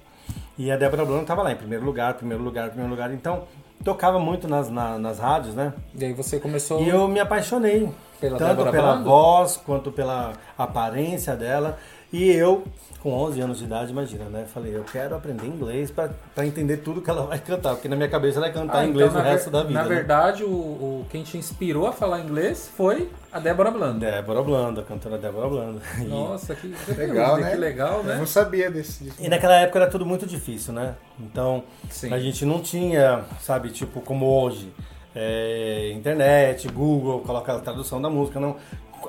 E 0.59 0.71
a 0.71 0.77
Débora 0.77 1.05
Blanco 1.05 1.23
estava 1.23 1.43
lá 1.43 1.53
em 1.53 1.57
primeiro 1.57 1.85
lugar, 1.85 2.15
primeiro 2.15 2.43
lugar, 2.43 2.69
primeiro 2.69 2.91
lugar. 2.91 3.13
Então, 3.13 3.45
tocava 3.83 4.19
muito 4.19 4.47
nas, 4.47 4.69
na, 4.69 4.99
nas 4.99 5.19
rádios, 5.19 5.55
né? 5.55 5.73
E 5.95 6.05
aí 6.05 6.13
você 6.13 6.39
começou... 6.39 6.83
E 6.83 6.89
eu 6.89 7.09
me 7.09 7.19
apaixonei. 7.19 7.89
Pela 8.21 8.37
tanto 8.37 8.49
Débora 8.49 8.71
pela 8.71 8.93
Blando? 8.93 9.05
voz, 9.09 9.57
quanto 9.57 9.91
pela 9.91 10.35
aparência 10.59 11.35
dela. 11.35 11.79
E 12.13 12.29
eu, 12.29 12.65
com 13.01 13.13
11 13.13 13.41
anos 13.41 13.59
de 13.59 13.65
idade, 13.65 13.93
imagina, 13.93 14.25
né? 14.25 14.45
Falei, 14.53 14.75
eu 14.77 14.83
quero 14.83 15.15
aprender 15.15 15.47
inglês 15.47 15.91
pra, 15.93 16.11
pra 16.35 16.45
entender 16.45 16.79
tudo 16.79 17.01
que 17.01 17.09
ela 17.09 17.25
vai 17.25 17.39
cantar, 17.39 17.75
porque 17.75 17.89
na 17.89 17.95
minha 17.95 18.09
cabeça 18.09 18.39
ela 18.39 18.47
vai 18.51 18.53
cantar 18.55 18.79
Ah, 18.81 18.85
inglês 18.87 19.11
então, 19.11 19.23
o 19.23 19.25
resto 19.25 19.45
ver- 19.45 19.51
da 19.53 19.63
vida. 19.63 19.75
Na 19.75 19.89
né? 19.89 19.95
verdade, 19.95 20.43
o, 20.43 20.49
o- 20.49 21.07
quem 21.09 21.23
te 21.23 21.39
inspirou 21.39 21.87
a 21.87 21.93
falar 21.93 22.19
inglês 22.21 22.69
foi 22.77 23.09
a 23.33 23.39
Débora 23.39 23.71
Blando. 23.71 24.01
Débora 24.01 24.43
Blanda, 24.43 24.81
a 24.81 24.85
cantora 24.85 25.17
Débora 25.19 25.49
Blanda. 25.49 25.81
Nossa, 26.09 26.55
que, 26.57 26.69
que 26.71 26.93
Legal, 26.93 27.37
né? 27.39 27.51
Que 27.53 27.57
legal, 27.57 27.99
Eu 27.99 28.03
né? 28.05 28.17
não 28.17 28.27
sabia 28.27 28.69
desse. 28.71 29.05
disso. 29.05 29.17
E 29.21 29.29
naquela 29.29 29.55
época 29.61 29.79
era 29.79 29.89
tudo 29.91 30.05
muito 30.05 30.27
difícil, 30.27 30.73
né? 30.73 30.97
Então 31.21 31.63
Sim. 31.89 32.13
a 32.13 32.19
gente 32.19 32.45
não 32.45 32.61
tinha, 32.61 33.25
sabe, 33.41 33.71
tipo 33.71 34.01
como 34.01 34.27
hoje, 34.27 34.73
é, 35.15 35.93
internet, 35.95 36.69
Google, 36.69 37.21
coloca 37.21 37.53
a 37.55 37.61
tradução 37.61 38.03
da 38.03 38.11
música, 38.11 38.41
não. 38.41 38.57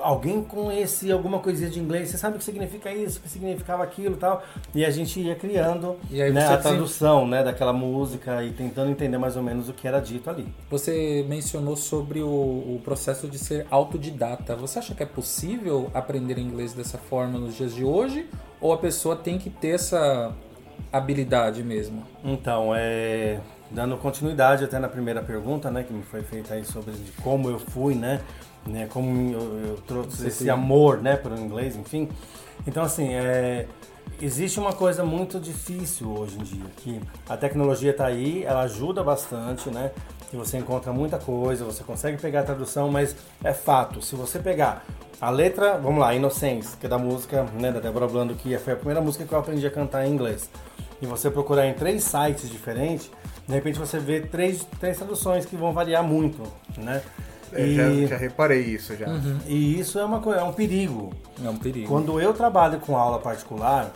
Alguém 0.00 0.42
conhecia 0.42 1.14
alguma 1.14 1.38
coisinha 1.38 1.68
de 1.68 1.78
inglês, 1.78 2.08
você 2.08 2.18
sabe 2.18 2.36
o 2.36 2.38
que 2.38 2.44
significa 2.44 2.92
isso, 2.92 3.18
o 3.18 3.22
que 3.22 3.28
significava 3.28 3.82
aquilo 3.82 4.14
e 4.14 4.18
tal. 4.18 4.42
E 4.74 4.84
a 4.84 4.90
gente 4.90 5.20
ia 5.20 5.34
criando 5.34 5.96
E 6.10 6.22
né, 6.30 6.46
a 6.46 6.56
tradução 6.56 7.26
né, 7.26 7.42
daquela 7.42 7.72
música 7.72 8.42
e 8.42 8.52
tentando 8.52 8.90
entender 8.90 9.18
mais 9.18 9.36
ou 9.36 9.42
menos 9.42 9.68
o 9.68 9.72
que 9.72 9.86
era 9.86 10.00
dito 10.00 10.30
ali. 10.30 10.46
Você 10.70 11.24
mencionou 11.28 11.76
sobre 11.76 12.20
o, 12.20 12.26
o 12.26 12.80
processo 12.84 13.28
de 13.28 13.38
ser 13.38 13.66
autodidata. 13.70 14.56
Você 14.56 14.78
acha 14.78 14.94
que 14.94 15.02
é 15.02 15.06
possível 15.06 15.90
aprender 15.92 16.38
inglês 16.38 16.72
dessa 16.72 16.98
forma 16.98 17.38
nos 17.38 17.56
dias 17.56 17.74
de 17.74 17.84
hoje? 17.84 18.28
Ou 18.60 18.72
a 18.72 18.78
pessoa 18.78 19.16
tem 19.16 19.38
que 19.38 19.50
ter 19.50 19.70
essa 19.70 20.34
habilidade 20.92 21.62
mesmo? 21.62 22.04
Então, 22.22 22.72
é, 22.74 23.40
dando 23.70 23.96
continuidade 23.96 24.64
até 24.64 24.78
na 24.78 24.88
primeira 24.88 25.22
pergunta, 25.22 25.70
né, 25.70 25.82
que 25.82 25.92
me 25.92 26.02
foi 26.02 26.22
feita 26.22 26.54
aí 26.54 26.64
sobre 26.64 26.92
de 26.92 27.10
como 27.22 27.48
eu 27.48 27.58
fui, 27.58 27.94
né, 27.94 28.20
né 28.66 28.88
como 28.90 29.32
eu, 29.32 29.40
eu 29.66 29.76
trouxe 29.86 30.28
esse 30.28 30.48
amor, 30.50 30.98
né, 30.98 31.16
pelo 31.16 31.38
inglês, 31.38 31.76
enfim. 31.76 32.08
Então, 32.66 32.82
assim, 32.82 33.12
é, 33.12 33.66
existe 34.20 34.60
uma 34.60 34.72
coisa 34.72 35.04
muito 35.04 35.40
difícil 35.40 36.08
hoje 36.12 36.38
em 36.38 36.42
dia, 36.42 36.64
que 36.76 37.00
a 37.28 37.36
tecnologia 37.36 37.90
está 37.90 38.06
aí, 38.06 38.44
ela 38.44 38.62
ajuda 38.62 39.02
bastante, 39.02 39.68
né, 39.70 39.90
e 40.32 40.36
você 40.36 40.58
encontra 40.58 40.92
muita 40.92 41.18
coisa, 41.18 41.64
você 41.64 41.82
consegue 41.82 42.20
pegar 42.20 42.40
a 42.40 42.44
tradução, 42.44 42.90
mas 42.90 43.16
é 43.44 43.52
fato, 43.52 44.00
se 44.00 44.14
você 44.14 44.38
pegar 44.38 44.84
a 45.20 45.30
letra, 45.30 45.78
vamos 45.78 46.00
lá, 46.00 46.14
Innocence, 46.14 46.76
que 46.76 46.86
é 46.86 46.88
da 46.88 46.98
música, 46.98 47.44
né, 47.60 47.70
da 47.70 47.80
Débora 47.80 48.06
Blando, 48.06 48.34
que 48.34 48.56
foi 48.58 48.72
a 48.72 48.76
primeira 48.76 49.00
música 49.00 49.24
que 49.24 49.32
eu 49.32 49.38
aprendi 49.38 49.66
a 49.66 49.70
cantar 49.70 50.06
em 50.06 50.12
inglês 50.12 50.48
e 51.02 51.06
você 51.06 51.28
procurar 51.28 51.66
em 51.66 51.74
três 51.74 52.04
sites 52.04 52.48
diferentes, 52.48 53.10
de 53.46 53.52
repente 53.52 53.76
você 53.78 53.98
vê 53.98 54.20
três, 54.20 54.64
três 54.78 54.96
traduções 54.96 55.44
que 55.44 55.56
vão 55.56 55.72
variar 55.72 56.04
muito, 56.04 56.40
né? 56.78 57.02
É, 57.52 57.66
E, 57.66 57.74
já, 58.06 58.06
já 58.08 58.16
reparei 58.16 58.60
isso 58.62 58.96
já. 58.96 59.06
e 59.46 59.78
isso 59.78 59.98
é, 59.98 60.04
uma, 60.04 60.20
co- 60.20 60.32
é 60.34 60.42
um 60.42 60.52
perigo. 60.52 61.12
É 61.44 61.48
um 61.48 61.56
perigo. 61.56 61.88
Quando 61.88 62.20
eu 62.20 62.32
trabalho 62.32 62.78
com 62.80 62.96
aula 62.96 63.18
particular, 63.18 63.90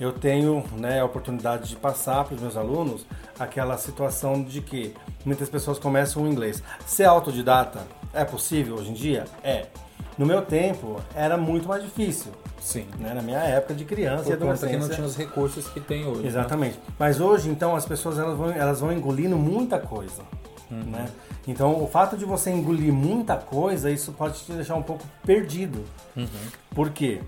eu 0.00 0.12
tenho 0.12 0.64
né, 0.76 1.00
a 1.00 1.04
oportunidade 1.04 1.68
de 1.68 1.76
passar 1.76 2.24
para 2.24 2.34
os 2.34 2.40
meus 2.40 2.56
alunos 2.56 3.04
aquela 3.38 3.76
situação 3.78 4.42
de 4.42 4.60
que 4.60 4.94
muitas 5.24 5.48
pessoas 5.48 5.78
começam 5.78 6.22
o 6.22 6.28
inglês. 6.28 6.62
Ser 6.86 7.04
autodidata 7.04 7.80
é 8.12 8.24
possível 8.24 8.76
hoje 8.76 8.90
em 8.90 8.94
dia? 8.94 9.24
É. 9.44 9.66
No 10.18 10.26
meu 10.26 10.42
tempo, 10.42 11.00
era 11.14 11.36
muito 11.36 11.66
mais 11.68 11.82
difícil. 11.82 12.32
Sim. 12.60 12.86
Né? 12.98 13.12
Na 13.14 13.22
minha 13.22 13.38
época 13.38 13.74
de 13.74 13.84
criança 13.84 14.28
e 14.32 14.36
Por 14.36 14.46
conta 14.46 14.58
que 14.58 14.64
adolescência. 14.66 14.78
não 14.88 14.94
tinha 14.94 15.06
os 15.06 15.16
recursos 15.16 15.66
que 15.68 15.80
tem 15.80 16.06
hoje. 16.06 16.22
né? 16.22 16.28
Exatamente. 16.28 16.78
Mas 16.98 17.18
hoje, 17.20 17.48
então, 17.48 17.74
as 17.74 17.84
pessoas 17.86 18.18
elas 18.18 18.36
vão, 18.36 18.50
elas 18.52 18.80
vão 18.80 18.92
engolindo 18.92 19.36
muita 19.36 19.78
coisa. 19.78 20.22
Né? 20.70 21.06
Então, 21.46 21.82
o 21.82 21.86
fato 21.88 22.16
de 22.16 22.24
você 22.24 22.50
engolir 22.50 22.92
muita 22.92 23.36
coisa, 23.36 23.90
isso 23.90 24.12
pode 24.12 24.38
te 24.40 24.52
deixar 24.52 24.76
um 24.76 24.82
pouco 24.82 25.04
perdido. 25.24 25.84
Por 26.74 26.90
quê? 26.90 27.20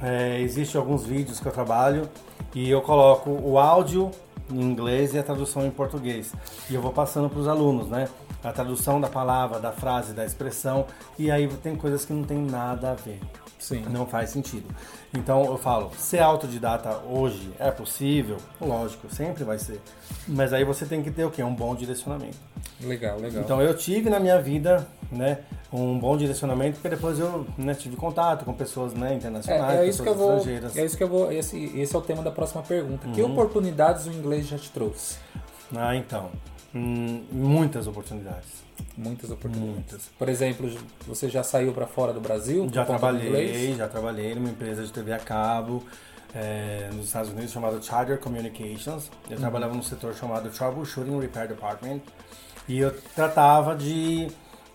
É, 0.00 0.40
Existem 0.40 0.78
alguns 0.80 1.04
vídeos 1.04 1.40
que 1.40 1.46
eu 1.46 1.52
trabalho 1.52 2.08
e 2.54 2.70
eu 2.70 2.80
coloco 2.82 3.30
o 3.30 3.58
áudio 3.58 4.10
em 4.50 4.60
inglês 4.60 5.14
e 5.14 5.18
a 5.18 5.22
tradução 5.22 5.66
em 5.66 5.70
português. 5.70 6.32
E 6.70 6.74
eu 6.74 6.80
vou 6.80 6.92
passando 6.92 7.28
para 7.28 7.40
os 7.40 7.48
alunos, 7.48 7.88
né? 7.88 8.08
A 8.44 8.52
tradução 8.52 9.00
da 9.00 9.08
palavra, 9.08 9.58
da 9.58 9.72
frase, 9.72 10.12
da 10.12 10.24
expressão. 10.24 10.86
E 11.18 11.30
aí 11.30 11.48
tem 11.48 11.74
coisas 11.74 12.04
que 12.04 12.12
não 12.12 12.22
tem 12.22 12.38
nada 12.38 12.92
a 12.92 12.94
ver. 12.94 13.20
Sim. 13.58 13.84
Não 13.90 14.06
faz 14.06 14.30
sentido. 14.30 14.66
Então 15.14 15.44
eu 15.46 15.56
falo, 15.56 15.90
ser 15.96 16.18
autodidata 16.18 17.00
hoje 17.08 17.50
é 17.58 17.70
possível? 17.70 18.36
Lógico, 18.60 19.12
sempre 19.12 19.44
vai 19.44 19.58
ser. 19.58 19.80
Mas 20.28 20.52
aí 20.52 20.64
você 20.64 20.84
tem 20.84 21.02
que 21.02 21.10
ter 21.10 21.24
o 21.24 21.30
quê? 21.30 21.42
Um 21.42 21.54
bom 21.54 21.74
direcionamento. 21.74 22.36
Legal, 22.80 23.18
legal. 23.18 23.42
Então 23.42 23.62
eu 23.62 23.74
tive 23.74 24.10
na 24.10 24.20
minha 24.20 24.40
vida, 24.40 24.86
né, 25.10 25.38
um 25.72 25.98
bom 25.98 26.16
direcionamento, 26.16 26.74
porque 26.74 26.88
depois 26.88 27.18
eu 27.18 27.46
né, 27.56 27.74
tive 27.74 27.96
contato 27.96 28.44
com 28.44 28.52
pessoas 28.52 28.92
né, 28.92 29.14
internacionais, 29.14 29.80
é, 29.80 29.84
é 29.84 29.88
isso 29.88 30.02
que 30.02 30.08
eu 30.08 30.14
vou. 30.14 30.36
estrangeiras. 30.36 30.76
É 30.76 30.84
isso 30.84 30.96
que 30.96 31.02
eu 31.02 31.08
vou. 31.08 31.32
Esse, 31.32 31.56
esse 31.78 31.94
é 31.94 31.98
o 31.98 32.02
tema 32.02 32.22
da 32.22 32.30
próxima 32.30 32.62
pergunta. 32.62 33.06
Uhum. 33.06 33.12
Que 33.14 33.22
oportunidades 33.22 34.06
o 34.06 34.12
inglês 34.12 34.46
já 34.46 34.58
te 34.58 34.70
trouxe? 34.70 35.16
Ah, 35.74 35.96
então. 35.96 36.30
Hum, 36.74 37.24
muitas 37.32 37.86
oportunidades. 37.86 38.65
Muitas 38.96 39.30
oportunidades. 39.30 39.74
Muitas. 39.74 40.02
Por 40.18 40.28
exemplo, 40.28 40.70
você 41.06 41.28
já 41.28 41.42
saiu 41.42 41.72
para 41.72 41.86
fora 41.86 42.12
do 42.12 42.20
Brasil? 42.20 42.68
Já 42.72 42.84
trabalhei, 42.84 43.74
já 43.74 43.88
trabalhei 43.88 44.34
numa 44.34 44.48
empresa 44.48 44.84
de 44.84 44.92
TV 44.92 45.12
a 45.12 45.18
cabo 45.18 45.84
é, 46.34 46.90
nos 46.92 47.06
Estados 47.06 47.30
Unidos 47.30 47.50
chamada 47.50 47.80
Charter 47.80 48.18
Communications. 48.18 49.10
Eu 49.28 49.36
trabalhava 49.36 49.74
num 49.74 49.82
setor 49.82 50.14
chamado 50.14 50.50
Troubleshooting 50.50 51.18
Repair 51.20 51.48
Department 51.48 52.00
e 52.68 52.78
eu 52.78 52.90
tratava 53.14 53.74
de 53.74 54.28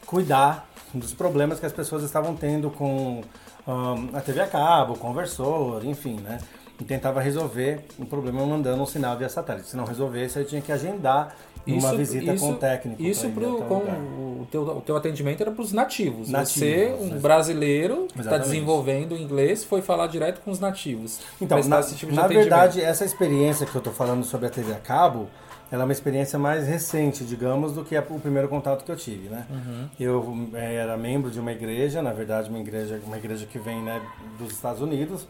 cuidar 0.05 0.69
dos 0.93 1.13
problemas 1.13 1.59
que 1.59 1.65
as 1.65 1.73
pessoas 1.73 2.03
estavam 2.03 2.35
tendo 2.35 2.69
com 2.69 3.21
ahn, 3.67 4.09
a 4.13 4.21
TV 4.21 4.41
a 4.41 4.47
cabo, 4.47 4.97
conversor, 4.97 5.85
enfim, 5.85 6.15
né? 6.15 6.39
E 6.79 6.83
tentava 6.83 7.21
resolver 7.21 7.85
um 7.99 8.05
problema 8.05 8.43
mandando 8.43 8.81
um 8.81 8.85
sinal 8.85 9.15
via 9.15 9.29
satélite. 9.29 9.69
Se 9.69 9.77
não 9.77 9.85
resolvesse, 9.85 10.39
eu 10.39 10.45
tinha 10.45 10.61
que 10.61 10.71
agendar 10.71 11.35
uma 11.67 11.95
visita 11.95 12.35
com 12.37 12.51
o 12.51 12.55
técnico. 12.55 13.01
Isso 13.01 13.29
pro, 13.29 13.55
até 13.57 13.63
o 13.63 13.67
com 13.67 13.75
o, 13.75 14.47
teu, 14.49 14.61
o 14.63 14.81
teu 14.81 14.95
atendimento 14.95 15.41
era 15.41 15.51
para 15.51 15.61
os 15.61 15.71
nativos. 15.71 16.29
Nativos, 16.29 16.53
Você, 16.53 16.95
um 16.99 17.19
brasileiro, 17.19 18.07
está 18.17 18.37
desenvolvendo 18.37 19.15
inglês, 19.15 19.63
foi 19.63 19.81
falar 19.81 20.07
direto 20.07 20.41
com 20.41 20.51
os 20.51 20.59
nativos. 20.59 21.19
Então, 21.41 21.61
na, 21.63 21.81
tipo 21.83 22.13
na 22.13 22.27
verdade, 22.27 22.81
essa 22.81 23.05
experiência 23.05 23.65
que 23.65 23.75
eu 23.75 23.79
estou 23.79 23.93
falando 23.93 24.23
sobre 24.23 24.47
a 24.47 24.49
TV 24.49 24.73
a 24.73 24.79
cabo, 24.79 25.27
ela 25.71 25.83
é 25.83 25.85
uma 25.85 25.93
experiência 25.93 26.37
mais 26.37 26.67
recente, 26.67 27.23
digamos, 27.23 27.71
do 27.71 27.85
que 27.85 27.97
o 27.97 28.19
primeiro 28.19 28.49
contato 28.49 28.83
que 28.83 28.91
eu 28.91 28.95
tive, 28.97 29.29
né? 29.29 29.45
Uhum. 29.49 29.89
Eu 29.97 30.49
eh, 30.53 30.75
era 30.75 30.97
membro 30.97 31.31
de 31.31 31.39
uma 31.39 31.51
igreja, 31.53 32.01
na 32.01 32.11
verdade, 32.11 32.49
uma 32.49 32.59
igreja, 32.59 32.99
uma 33.05 33.17
igreja 33.17 33.45
que 33.45 33.57
vem 33.57 33.81
né, 33.81 34.01
dos 34.37 34.51
Estados 34.51 34.81
Unidos, 34.81 35.25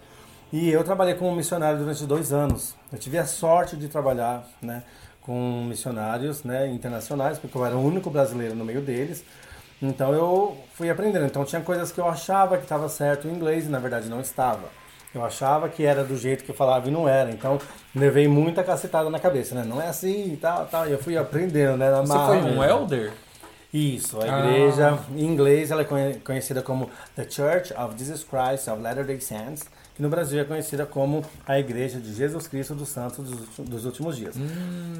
e 0.51 0.69
eu 0.69 0.83
trabalhei 0.83 1.13
como 1.13 1.35
missionário 1.35 1.77
durante 1.77 2.05
dois 2.07 2.33
anos. 2.33 2.75
Eu 2.91 2.97
tive 2.97 3.19
a 3.19 3.25
sorte 3.25 3.77
de 3.77 3.87
trabalhar, 3.87 4.43
né, 4.59 4.83
com 5.21 5.63
missionários, 5.67 6.43
né, 6.43 6.67
internacionais, 6.67 7.37
porque 7.39 7.57
eu 7.57 7.65
era 7.65 7.75
o 7.77 7.85
único 7.85 8.09
brasileiro 8.09 8.55
no 8.55 8.65
meio 8.65 8.81
deles. 8.81 9.23
Então 9.81 10.13
eu 10.13 10.57
fui 10.75 10.89
aprendendo. 10.89 11.25
Então 11.25 11.43
tinha 11.45 11.61
coisas 11.61 11.91
que 11.91 11.99
eu 11.99 12.07
achava 12.07 12.57
que 12.57 12.63
estava 12.63 12.87
certo 12.89 13.27
em 13.27 13.31
inglês 13.31 13.65
e 13.65 13.69
na 13.69 13.79
verdade 13.79 14.07
não 14.09 14.19
estava. 14.21 14.69
Eu 15.13 15.25
achava 15.25 15.67
que 15.67 15.83
era 15.83 16.03
do 16.03 16.15
jeito 16.15 16.43
que 16.43 16.51
eu 16.51 16.55
falava 16.55 16.87
e 16.87 16.91
não 16.91 17.07
era. 17.09 17.31
Então 17.31 17.59
levei 17.95 18.27
muita 18.27 18.63
cacetada 18.63 19.09
na 19.09 19.19
cabeça, 19.19 19.53
né? 19.55 19.63
Não 19.65 19.81
é 19.81 19.87
assim 19.87 20.33
e 20.33 20.37
tal, 20.37 20.65
tal. 20.67 20.87
E 20.87 20.91
eu 20.91 20.99
fui 20.99 21.17
aprendendo, 21.17 21.77
né? 21.77 21.89
Na 21.91 22.01
Você 22.01 22.13
marra 22.13 22.27
foi 22.27 22.37
um 22.37 22.43
mesmo. 22.43 22.63
elder? 22.63 23.11
Isso, 23.73 24.19
a 24.21 24.23
Ah. 24.23 24.39
igreja 24.39 24.99
em 25.15 25.23
inglês 25.25 25.71
ela 25.71 25.81
é 25.81 25.85
conhe- 25.85 26.15
conhecida 26.15 26.61
como 26.61 26.89
The 27.15 27.29
Church 27.29 27.73
of 27.73 27.97
Jesus 27.97 28.23
Christ 28.23 28.67
of 28.67 28.81
Latter-day 28.81 29.19
Saints, 29.21 29.63
que 29.95 30.01
no 30.01 30.09
Brasil 30.09 30.39
é 30.39 30.43
conhecida 30.43 30.85
como 30.85 31.23
a 31.45 31.59
Igreja 31.59 31.99
de 31.99 32.13
Jesus 32.13 32.47
Cristo 32.47 32.73
dos 32.73 32.89
Santos 32.89 33.29
dos, 33.59 33.85
Últimos 33.85 34.15
Dias, 34.15 34.35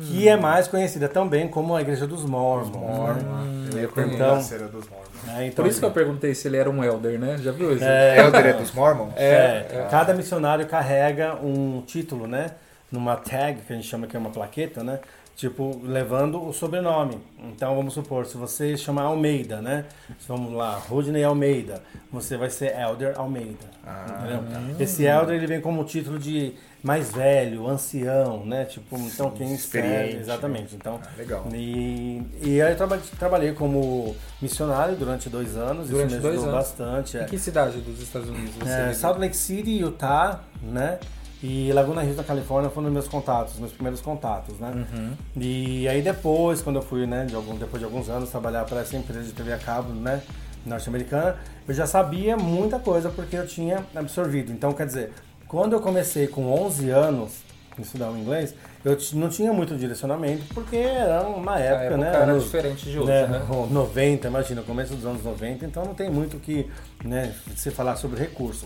que 0.08 0.28
é 0.28 0.36
mais 0.36 0.68
conhecida 0.68 1.08
também 1.08 1.48
como 1.48 1.76
a 1.76 1.82
Igreja 1.82 2.06
dos 2.06 2.26
Mormons. 2.26 2.72
né? 3.16 3.70
Eu 3.72 3.78
ia 3.78 3.84
Então- 3.84 3.94
perguntar 3.94 4.42
se 4.42 4.54
era 4.56 4.68
dos 4.68 4.88
Mormons. 4.90 5.08
É, 5.38 5.46
então, 5.48 5.64
Por 5.64 5.70
isso 5.70 5.80
que 5.80 5.86
eu 5.86 5.92
perguntei 5.92 6.34
se 6.36 6.48
ele 6.48 6.58
era 6.58 6.70
um 6.70 6.84
elder, 6.84 7.18
né? 7.20 7.38
Já 7.38 7.52
viu 7.52 7.74
isso? 7.74 7.84
É, 7.84 8.20
Elder 8.20 8.46
é 8.48 8.54
dos 8.54 8.72
Mormons? 8.74 9.14
É, 9.16 9.88
cada 9.90 10.14
missionário 10.14 10.66
carrega 10.66 11.36
um 11.36 11.82
título, 11.86 12.28
né? 12.28 12.52
Numa 12.92 13.16
tag, 13.16 13.62
que 13.62 13.72
a 13.72 13.76
gente 13.76 13.88
chama 13.88 14.06
que 14.08 14.18
é 14.18 14.20
uma 14.20 14.32
plaqueta, 14.32 14.84
né? 14.84 15.00
Tipo, 15.42 15.82
levando 15.84 16.40
o 16.48 16.54
sobrenome. 16.54 17.18
Então, 17.46 17.76
vamos 17.76 17.96
supor, 17.96 18.28
se 18.28 18.38
você 18.38 18.78
chamar 18.78 19.06
Almeida, 19.06 19.60
né? 19.60 19.86
Vamos 20.28 20.54
lá, 20.54 20.76
Rodney 20.76 21.24
Almeida. 21.24 21.82
Você 22.12 22.38
vai 22.38 22.52
ser 22.52 22.78
Elder 22.80 23.20
Almeida. 23.20 23.66
entendeu? 24.08 24.76
Esse 24.80 25.04
Elder, 25.06 25.36
ele 25.36 25.48
vem 25.48 25.60
como 25.60 25.84
título 25.84 26.20
de 26.20 26.54
mais 26.84 27.12
velho, 27.12 27.68
ancião, 27.68 28.46
né? 28.46 28.66
Tipo, 28.66 28.96
então 29.00 29.32
quem 29.32 29.58
serve, 29.58 30.18
exatamente. 30.18 30.76
Então, 30.76 31.00
Ah, 31.04 31.10
legal. 31.18 31.48
E, 31.52 32.22
e 32.44 32.62
aí 32.62 32.74
eu 32.74 32.78
traba- 32.78 33.00
trabalhei 33.18 33.54
como 33.54 34.16
missionário 34.40 34.96
durante 34.96 35.28
dois 35.28 35.58
anos. 35.58 35.90
Durante 35.90 36.14
isso 36.14 36.22
me 36.22 36.30
ajudou 36.30 36.52
bastante. 36.52 37.18
é. 37.18 37.24
Em 37.24 37.26
que 37.26 37.40
cidade 37.40 37.80
dos 37.80 38.00
Estados 38.00 38.30
Unidos 38.30 38.54
você 38.60 38.70
É? 38.70 38.94
Salt 38.94 39.18
Lake 39.18 39.36
City, 39.36 39.72
Utah, 39.80 40.42
né? 40.62 41.00
E 41.44 41.72
Laguna 41.74 42.04
Hills, 42.04 42.18
na 42.18 42.24
Califórnia, 42.24 42.70
foram 42.70 42.88
os 42.88 42.94
meus 42.94 43.08
contatos, 43.08 43.58
meus 43.58 43.72
primeiros 43.72 44.00
contatos, 44.00 44.60
né? 44.60 44.72
Uhum. 44.94 45.14
E 45.38 45.88
aí 45.88 46.02
depois, 46.02 46.62
quando 46.62 46.76
eu 46.76 46.82
fui, 46.84 47.08
né, 47.08 47.26
de 47.26 47.34
algum, 47.36 47.56
depois 47.56 47.80
de 47.80 47.86
alguns 47.86 48.10
anos, 48.10 48.30
trabalhar 48.30 48.64
para 48.66 48.82
essa 48.82 48.96
empresa 48.96 49.24
de 49.24 49.32
TV 49.32 49.52
a 49.54 49.58
cabo, 49.58 49.92
né, 49.92 50.22
norte-americana, 50.66 51.38
eu 51.68 51.74
já 51.74 51.88
sabia 51.88 52.38
muita 52.38 52.78
coisa 52.78 53.10
porque 53.10 53.36
eu 53.36 53.48
tinha 53.48 53.84
absorvido. 53.96 54.52
Então, 54.52 54.72
quer 54.74 54.86
dizer, 54.86 55.12
Quando 55.48 55.74
eu 55.74 55.82
comecei 55.82 56.28
com 56.28 56.50
11 56.66 56.90
anos 56.92 57.32
estudar 57.78 58.10
o 58.12 58.18
inglês, 58.18 58.54
eu 58.86 58.96
não 59.14 59.28
tinha 59.28 59.52
muito 59.52 59.76
direcionamento, 59.76 60.44
porque 60.54 60.76
era 60.78 61.24
uma 61.24 61.58
época, 61.60 61.84
época 61.86 61.98
né? 61.98 62.08
era 62.08 62.24
anos- 62.32 62.44
diferente 62.46 62.90
de 62.90 62.98
hoje, 63.00 63.08
né, 63.08 63.28
né? 63.28 63.42
90, 63.70 64.28
imagina, 64.28 64.62
começo 64.62 64.94
dos 64.96 65.06
anos 65.06 65.24
90, 65.24 65.66
então 65.66 65.84
não 65.84 65.94
tem 65.94 66.10
muito 66.10 66.38
que 66.38 66.70
né, 67.04 67.34
se 67.56 67.70
falar 67.72 67.96
sobre 67.98 68.20
recurso. 68.20 68.66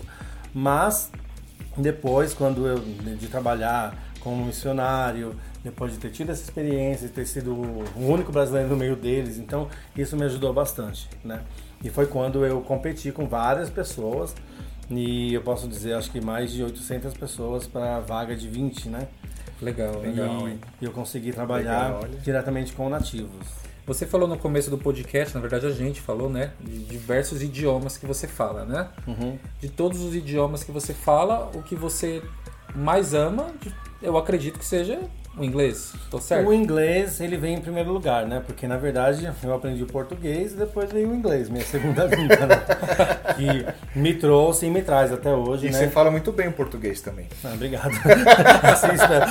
Mas 0.54 1.10
depois, 1.76 2.32
quando 2.32 2.66
eu 2.66 2.78
de 2.78 3.28
trabalhar 3.28 3.96
como 4.20 4.44
missionário, 4.44 5.36
depois 5.62 5.92
de 5.92 5.98
ter 5.98 6.10
tido 6.10 6.30
essa 6.30 6.42
experiência, 6.42 7.08
ter 7.08 7.26
sido 7.26 7.52
o 7.54 7.84
único 7.96 8.32
brasileiro 8.32 8.68
no 8.68 8.76
meio 8.76 8.96
deles, 8.96 9.38
então 9.38 9.68
isso 9.96 10.16
me 10.16 10.24
ajudou 10.24 10.52
bastante, 10.52 11.08
né? 11.24 11.42
E 11.84 11.90
foi 11.90 12.06
quando 12.06 12.44
eu 12.44 12.60
competi 12.62 13.12
com 13.12 13.28
várias 13.28 13.70
pessoas 13.70 14.34
e 14.90 15.34
eu 15.34 15.42
posso 15.42 15.68
dizer, 15.68 15.94
acho 15.94 16.10
que 16.10 16.20
mais 16.20 16.50
de 16.50 16.62
800 16.62 17.14
pessoas 17.14 17.66
para 17.66 17.96
a 17.96 18.00
vaga 18.00 18.34
de 18.34 18.48
20, 18.48 18.88
né? 18.88 19.06
Legal, 19.60 20.00
Legal, 20.00 20.48
e 20.48 20.52
hein? 20.52 20.60
eu 20.82 20.92
consegui 20.92 21.32
trabalhar 21.32 22.00
Legal, 22.00 22.20
diretamente 22.22 22.72
com 22.72 22.88
nativos. 22.88 23.46
Você 23.86 24.04
falou 24.04 24.26
no 24.26 24.36
começo 24.36 24.68
do 24.68 24.76
podcast, 24.76 25.32
na 25.34 25.40
verdade 25.40 25.66
a 25.66 25.70
gente 25.70 26.00
falou, 26.00 26.28
né? 26.28 26.50
De 26.60 26.78
diversos 26.84 27.40
idiomas 27.40 27.96
que 27.96 28.04
você 28.04 28.26
fala, 28.26 28.64
né? 28.64 28.88
Uhum. 29.06 29.38
De 29.60 29.68
todos 29.68 30.00
os 30.02 30.14
idiomas 30.14 30.64
que 30.64 30.72
você 30.72 30.92
fala, 30.92 31.50
o 31.54 31.62
que 31.62 31.76
você 31.76 32.20
mais 32.74 33.14
ama, 33.14 33.46
eu 34.02 34.16
acredito 34.18 34.58
que 34.58 34.64
seja 34.64 34.98
o 35.38 35.44
inglês. 35.44 35.92
Tô 36.10 36.18
certo? 36.18 36.48
O 36.48 36.52
inglês, 36.52 37.20
ele 37.20 37.36
vem 37.36 37.54
em 37.54 37.60
primeiro 37.60 37.92
lugar, 37.92 38.26
né? 38.26 38.42
Porque, 38.44 38.66
na 38.66 38.76
verdade, 38.76 39.30
eu 39.44 39.54
aprendi 39.54 39.82
o 39.84 39.86
português 39.86 40.52
e 40.54 40.56
depois 40.56 40.90
veio 40.90 41.08
o 41.10 41.14
inglês, 41.14 41.48
minha 41.48 41.64
segunda 41.64 42.06
língua, 42.10 42.44
né? 42.46 42.62
Que 43.36 43.98
me 43.98 44.14
trouxe 44.14 44.66
e 44.66 44.70
me 44.70 44.82
traz 44.82 45.12
até 45.12 45.30
hoje, 45.32 45.68
E 45.68 45.70
né? 45.70 45.78
você 45.78 45.88
fala 45.88 46.10
muito 46.10 46.32
bem 46.32 46.48
o 46.48 46.52
português 46.52 47.00
também. 47.00 47.28
Ah, 47.44 47.52
obrigado. 47.54 47.92
Assim. 48.64 48.88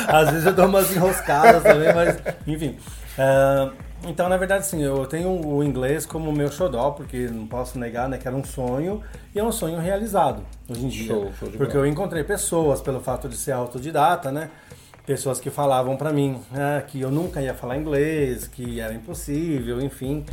Às 0.08 0.30
vezes 0.30 0.46
eu 0.46 0.54
dou 0.54 0.68
umas 0.68 0.96
enroscadas 0.96 1.62
também, 1.62 1.94
mas 1.94 2.18
enfim. 2.48 2.78
Ah, 3.18 3.72
então, 4.08 4.30
na 4.30 4.38
verdade, 4.38 4.66
sim, 4.66 4.84
eu 4.84 5.06
tenho 5.06 5.30
o 5.30 5.64
inglês 5.64 6.06
como 6.06 6.32
meu 6.32 6.52
xodó, 6.52 6.92
porque 6.92 7.28
não 7.28 7.48
posso 7.48 7.78
negar 7.80 8.08
né, 8.08 8.18
que 8.18 8.28
era 8.28 8.36
um 8.36 8.44
sonho, 8.44 9.02
e 9.34 9.40
é 9.40 9.44
um 9.44 9.52
sonho 9.52 9.80
realizado 9.80 10.44
hoje 10.70 10.86
em 10.86 10.88
dia. 10.88 11.08
Show, 11.08 11.34
show 11.40 11.50
porque 11.52 11.74
bola. 11.74 11.86
eu 11.86 11.92
encontrei 11.92 12.24
pessoas, 12.24 12.82
pelo 12.82 13.00
fato 13.00 13.28
de 13.28 13.36
ser 13.36 13.52
autodidata, 13.52 14.32
né? 14.32 14.50
Pessoas 15.06 15.40
que 15.40 15.50
falavam 15.50 15.96
pra 15.96 16.12
mim 16.12 16.42
ah, 16.54 16.82
que 16.82 17.02
eu 17.02 17.12
nunca 17.12 17.42
ia 17.42 17.54
falar 17.54 17.78
inglês, 17.78 18.48
que 18.48 18.80
era 18.80 18.94
impossível, 18.94 19.82
enfim, 19.82 20.26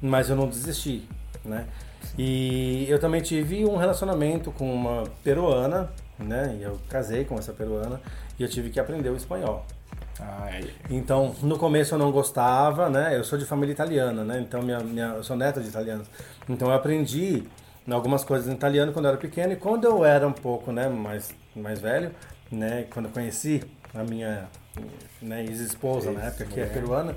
mas 0.00 0.28
eu 0.28 0.36
não 0.36 0.48
desisti, 0.48 1.08
né? 1.44 1.66
E 2.18 2.86
eu 2.88 2.98
também 2.98 3.20
tive 3.20 3.64
um 3.64 3.76
relacionamento 3.76 4.50
com 4.50 4.72
uma 4.72 5.04
peruana, 5.22 5.90
né? 6.18 6.56
E 6.58 6.62
eu 6.62 6.78
casei 6.88 7.24
com 7.24 7.36
essa 7.36 7.52
peruana 7.52 8.00
e 8.38 8.42
eu 8.42 8.48
tive 8.48 8.70
que 8.70 8.80
aprender 8.80 9.10
o 9.10 9.16
espanhol. 9.16 9.64
Ai, 10.20 10.70
Então, 10.88 11.34
no 11.42 11.58
começo 11.58 11.94
eu 11.94 11.98
não 11.98 12.10
gostava, 12.10 12.88
né? 12.88 13.16
Eu 13.16 13.24
sou 13.24 13.38
de 13.38 13.44
família 13.44 13.72
italiana, 13.72 14.24
né? 14.24 14.40
Então, 14.40 14.62
minha, 14.62 14.78
minha, 14.80 15.06
eu 15.16 15.24
sou 15.24 15.36
neto 15.36 15.60
de 15.60 15.68
italianos. 15.68 16.08
Então, 16.48 16.68
eu 16.68 16.74
aprendi 16.74 17.44
algumas 17.90 18.24
coisas 18.24 18.48
em 18.48 18.52
italiano 18.52 18.92
quando 18.92 19.04
eu 19.04 19.10
era 19.10 19.18
pequeno. 19.18 19.52
E 19.52 19.56
quando 19.56 19.84
eu 19.84 20.04
era 20.04 20.26
um 20.26 20.32
pouco 20.32 20.72
né, 20.72 20.88
mais, 20.88 21.34
mais 21.54 21.80
velho, 21.80 22.10
né? 22.50 22.86
Quando 22.90 23.06
eu 23.06 23.12
conheci 23.12 23.62
a 23.94 24.02
minha 24.02 24.48
né, 25.20 25.44
ex-esposa, 25.44 26.10
na 26.10 26.22
época, 26.22 26.44
que 26.46 26.60
é 26.60 26.66
peruana. 26.66 27.14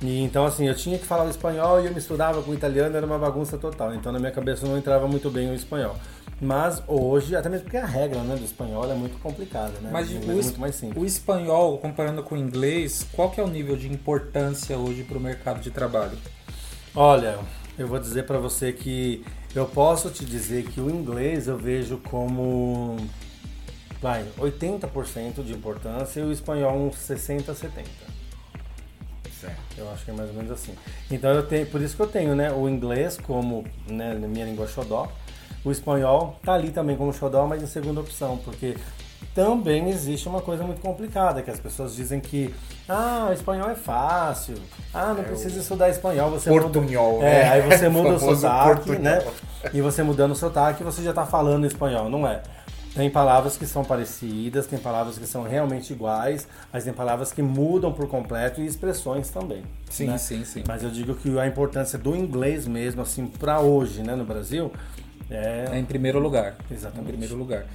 E, 0.00 0.22
então, 0.22 0.46
assim, 0.46 0.68
eu 0.68 0.74
tinha 0.76 0.96
que 0.96 1.04
falar 1.04 1.24
o 1.24 1.30
espanhol 1.30 1.80
e 1.80 1.86
eu 1.86 1.92
misturava 1.92 2.40
com 2.42 2.52
o 2.52 2.54
italiano, 2.54 2.96
era 2.96 3.04
uma 3.04 3.18
bagunça 3.18 3.58
total. 3.58 3.94
Então, 3.94 4.12
na 4.12 4.18
minha 4.18 4.30
cabeça 4.30 4.64
não 4.66 4.78
entrava 4.78 5.08
muito 5.08 5.28
bem 5.28 5.50
o 5.50 5.54
espanhol. 5.54 5.96
Mas 6.40 6.82
hoje, 6.86 7.34
até 7.34 7.48
mesmo 7.48 7.64
porque 7.64 7.76
a 7.76 7.86
regra 7.86 8.20
né, 8.20 8.36
do 8.36 8.44
espanhol 8.44 8.90
é 8.90 8.94
muito 8.94 9.18
complicada, 9.20 9.72
né? 9.80 9.90
Mas 9.92 10.08
o 10.10 10.14
é 10.14 10.58
mais 10.58 10.76
simples. 10.76 11.02
o 11.02 11.04
espanhol, 11.04 11.78
comparando 11.78 12.22
com 12.22 12.36
o 12.36 12.38
inglês, 12.38 13.04
qual 13.12 13.30
que 13.30 13.40
é 13.40 13.44
o 13.44 13.48
nível 13.48 13.76
de 13.76 13.90
importância 13.90 14.78
hoje 14.78 15.02
para 15.02 15.18
o 15.18 15.20
mercado 15.20 15.60
de 15.60 15.70
trabalho? 15.70 16.16
Olha, 16.94 17.38
eu 17.76 17.88
vou 17.88 17.98
dizer 17.98 18.24
pra 18.24 18.38
você 18.38 18.72
que 18.72 19.24
eu 19.54 19.66
posso 19.66 20.10
te 20.10 20.24
dizer 20.24 20.64
que 20.66 20.80
o 20.80 20.88
inglês 20.88 21.48
eu 21.48 21.58
vejo 21.58 21.98
como 21.98 22.96
vai, 24.00 24.24
80% 24.38 25.42
de 25.42 25.52
importância 25.52 26.20
e 26.20 26.22
o 26.22 26.30
espanhol 26.30 26.76
uns 26.76 26.96
60, 26.98 27.52
70. 27.52 27.88
certo. 29.40 29.56
Eu 29.76 29.90
acho 29.90 30.04
que 30.04 30.10
é 30.10 30.14
mais 30.14 30.28
ou 30.28 30.36
menos 30.36 30.50
assim. 30.50 30.74
Então 31.10 31.30
eu 31.30 31.46
tenho, 31.46 31.66
por 31.66 31.80
isso 31.80 31.96
que 31.96 32.02
eu 32.02 32.06
tenho, 32.06 32.34
né, 32.34 32.52
o 32.52 32.68
inglês 32.68 33.16
como, 33.16 33.64
né, 33.86 34.14
minha 34.14 34.44
língua 34.44 34.66
xodó. 34.66 35.10
O 35.64 35.70
espanhol 35.70 36.38
tá 36.44 36.54
ali 36.54 36.70
também 36.70 36.96
como 36.96 37.12
xodó, 37.12 37.46
mas 37.46 37.62
em 37.62 37.66
segunda 37.66 38.00
opção, 38.00 38.38
porque 38.44 38.76
também 39.34 39.88
existe 39.90 40.28
uma 40.28 40.40
coisa 40.40 40.64
muito 40.64 40.80
complicada, 40.80 41.42
que 41.42 41.50
as 41.50 41.60
pessoas 41.60 41.94
dizem 41.94 42.20
que 42.20 42.54
ah, 42.88 43.28
o 43.30 43.32
espanhol 43.32 43.68
é 43.70 43.74
fácil. 43.74 44.54
Ah, 44.92 45.12
não 45.12 45.20
É 45.20 45.24
precisa 45.24 45.58
estudar 45.58 45.88
espanhol, 45.90 46.30
você 46.30 46.48
Portunhol, 46.50 47.14
muda... 47.14 47.24
né? 47.24 47.40
É, 47.40 47.48
aí 47.48 47.62
você 47.62 47.86
muda 47.90 48.14
o 48.14 48.18
sotaque, 48.18 48.98
né? 48.98 49.24
E 49.72 49.80
você 49.80 50.02
mudando 50.02 50.32
o 50.32 50.36
sotaque, 50.36 50.82
você 50.82 51.02
já 51.02 51.12
tá 51.12 51.26
falando 51.26 51.66
espanhol, 51.66 52.08
não 52.08 52.26
é? 52.26 52.42
Tem 52.94 53.08
palavras 53.08 53.56
que 53.56 53.64
são 53.66 53.84
parecidas, 53.84 54.66
tem 54.66 54.78
palavras 54.78 55.18
que 55.18 55.26
são 55.26 55.44
realmente 55.44 55.92
iguais, 55.92 56.48
mas 56.72 56.82
tem 56.82 56.92
palavras 56.92 57.32
que 57.32 57.42
mudam 57.42 57.92
por 57.92 58.08
completo 58.08 58.60
e 58.60 58.66
expressões 58.66 59.28
também. 59.30 59.62
Sim, 59.88 60.06
né? 60.08 60.18
sim, 60.18 60.44
sim. 60.44 60.64
Mas 60.66 60.82
eu 60.82 60.90
digo 60.90 61.14
que 61.14 61.38
a 61.38 61.46
importância 61.46 61.96
do 61.96 62.16
inglês 62.16 62.66
mesmo, 62.66 63.02
assim, 63.02 63.26
para 63.26 63.60
hoje, 63.60 64.02
né, 64.02 64.16
no 64.16 64.24
Brasil, 64.24 64.72
é... 65.30 65.68
É 65.72 65.78
em 65.78 65.84
primeiro 65.84 66.18
lugar. 66.18 66.56
Exatamente. 66.70 67.04
Em 67.04 67.10
primeiro 67.10 67.36
lugar. 67.36 67.66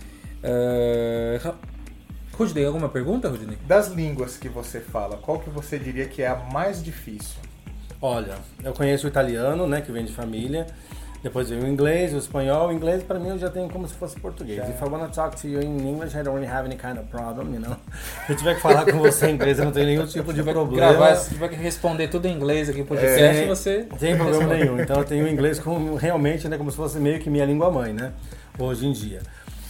Uh, 0.44 1.56
Rudney, 2.34 2.66
alguma 2.66 2.90
pergunta, 2.90 3.30
Rudney? 3.30 3.58
Das 3.68 3.90
línguas 3.90 4.38
que 4.38 4.50
você 4.50 4.80
fala, 4.80 5.18
qual 5.18 5.40
que 5.40 5.50
você 5.50 5.78
diria 5.78 6.08
que 6.08 6.22
é 6.22 6.28
a 6.28 6.36
mais 6.36 6.84
difícil? 6.84 7.38
Olha, 8.02 8.36
eu 8.64 8.74
conheço 8.74 9.06
o 9.06 9.10
italiano, 9.10 9.68
né, 9.68 9.82
que 9.82 9.92
vem 9.92 10.04
de 10.04 10.12
família. 10.12 10.68
Depois 11.24 11.50
veio 11.50 11.64
o 11.64 11.68
inglês, 11.68 12.14
o 12.14 12.18
espanhol. 12.18 12.68
O 12.68 12.74
inglês, 12.74 13.02
para 13.02 13.18
mim, 13.18 13.30
eu 13.30 13.40
já 13.40 13.50
tenho 13.50 13.70
como 13.70 13.88
se 13.88 13.94
fosse 13.94 14.20
português. 14.20 14.60
If 14.68 14.82
I 14.82 14.90
wanna 14.90 15.08
talk 15.08 15.40
to 15.42 15.48
you 15.48 15.62
in 15.62 15.88
English, 15.88 16.18
I 16.18 16.22
don't 16.22 16.38
really 16.38 16.54
have 16.54 16.66
any 16.66 16.76
kind 16.76 16.98
of 17.02 17.10
problem, 17.10 17.54
you 17.54 17.62
know. 17.62 17.78
Se 18.26 18.34
eu 18.34 18.36
tiver 18.36 18.56
que 18.56 18.62
falar 18.62 18.86
com 18.86 19.00
você 19.00 19.28
em 19.28 19.36
inglês, 19.36 19.58
eu 19.58 19.64
não 19.64 19.72
tenho 19.72 19.86
nenhum 19.86 20.06
tipo 20.06 20.34
de 20.34 20.44
problema. 20.44 20.92
Gravar, 20.92 21.16
se 21.16 21.30
tiver 21.30 21.48
que 21.48 21.56
responder 21.56 22.10
tudo 22.10 22.28
em 22.28 22.36
inglês 22.36 22.68
aqui 22.68 22.80
no 22.80 22.86
podcast, 22.86 23.22
É, 23.22 23.48
você. 23.48 23.88
Não 23.90 23.98
tem 23.98 24.18
problema 24.18 24.54
nenhum. 24.54 24.82
Então 24.82 24.98
eu 24.98 25.06
tenho 25.06 25.24
o 25.26 25.30
inglês 25.30 25.60
como 25.60 25.96
realmente, 25.96 26.50
né, 26.50 26.58
como 26.58 26.70
se 26.70 26.76
fosse 26.76 27.00
meio 27.00 27.20
que 27.20 27.30
minha 27.30 27.46
língua 27.46 27.72
mãe, 27.72 27.94
né? 27.94 28.12
Hoje 28.60 28.86
em 28.86 28.92
dia. 28.92 29.22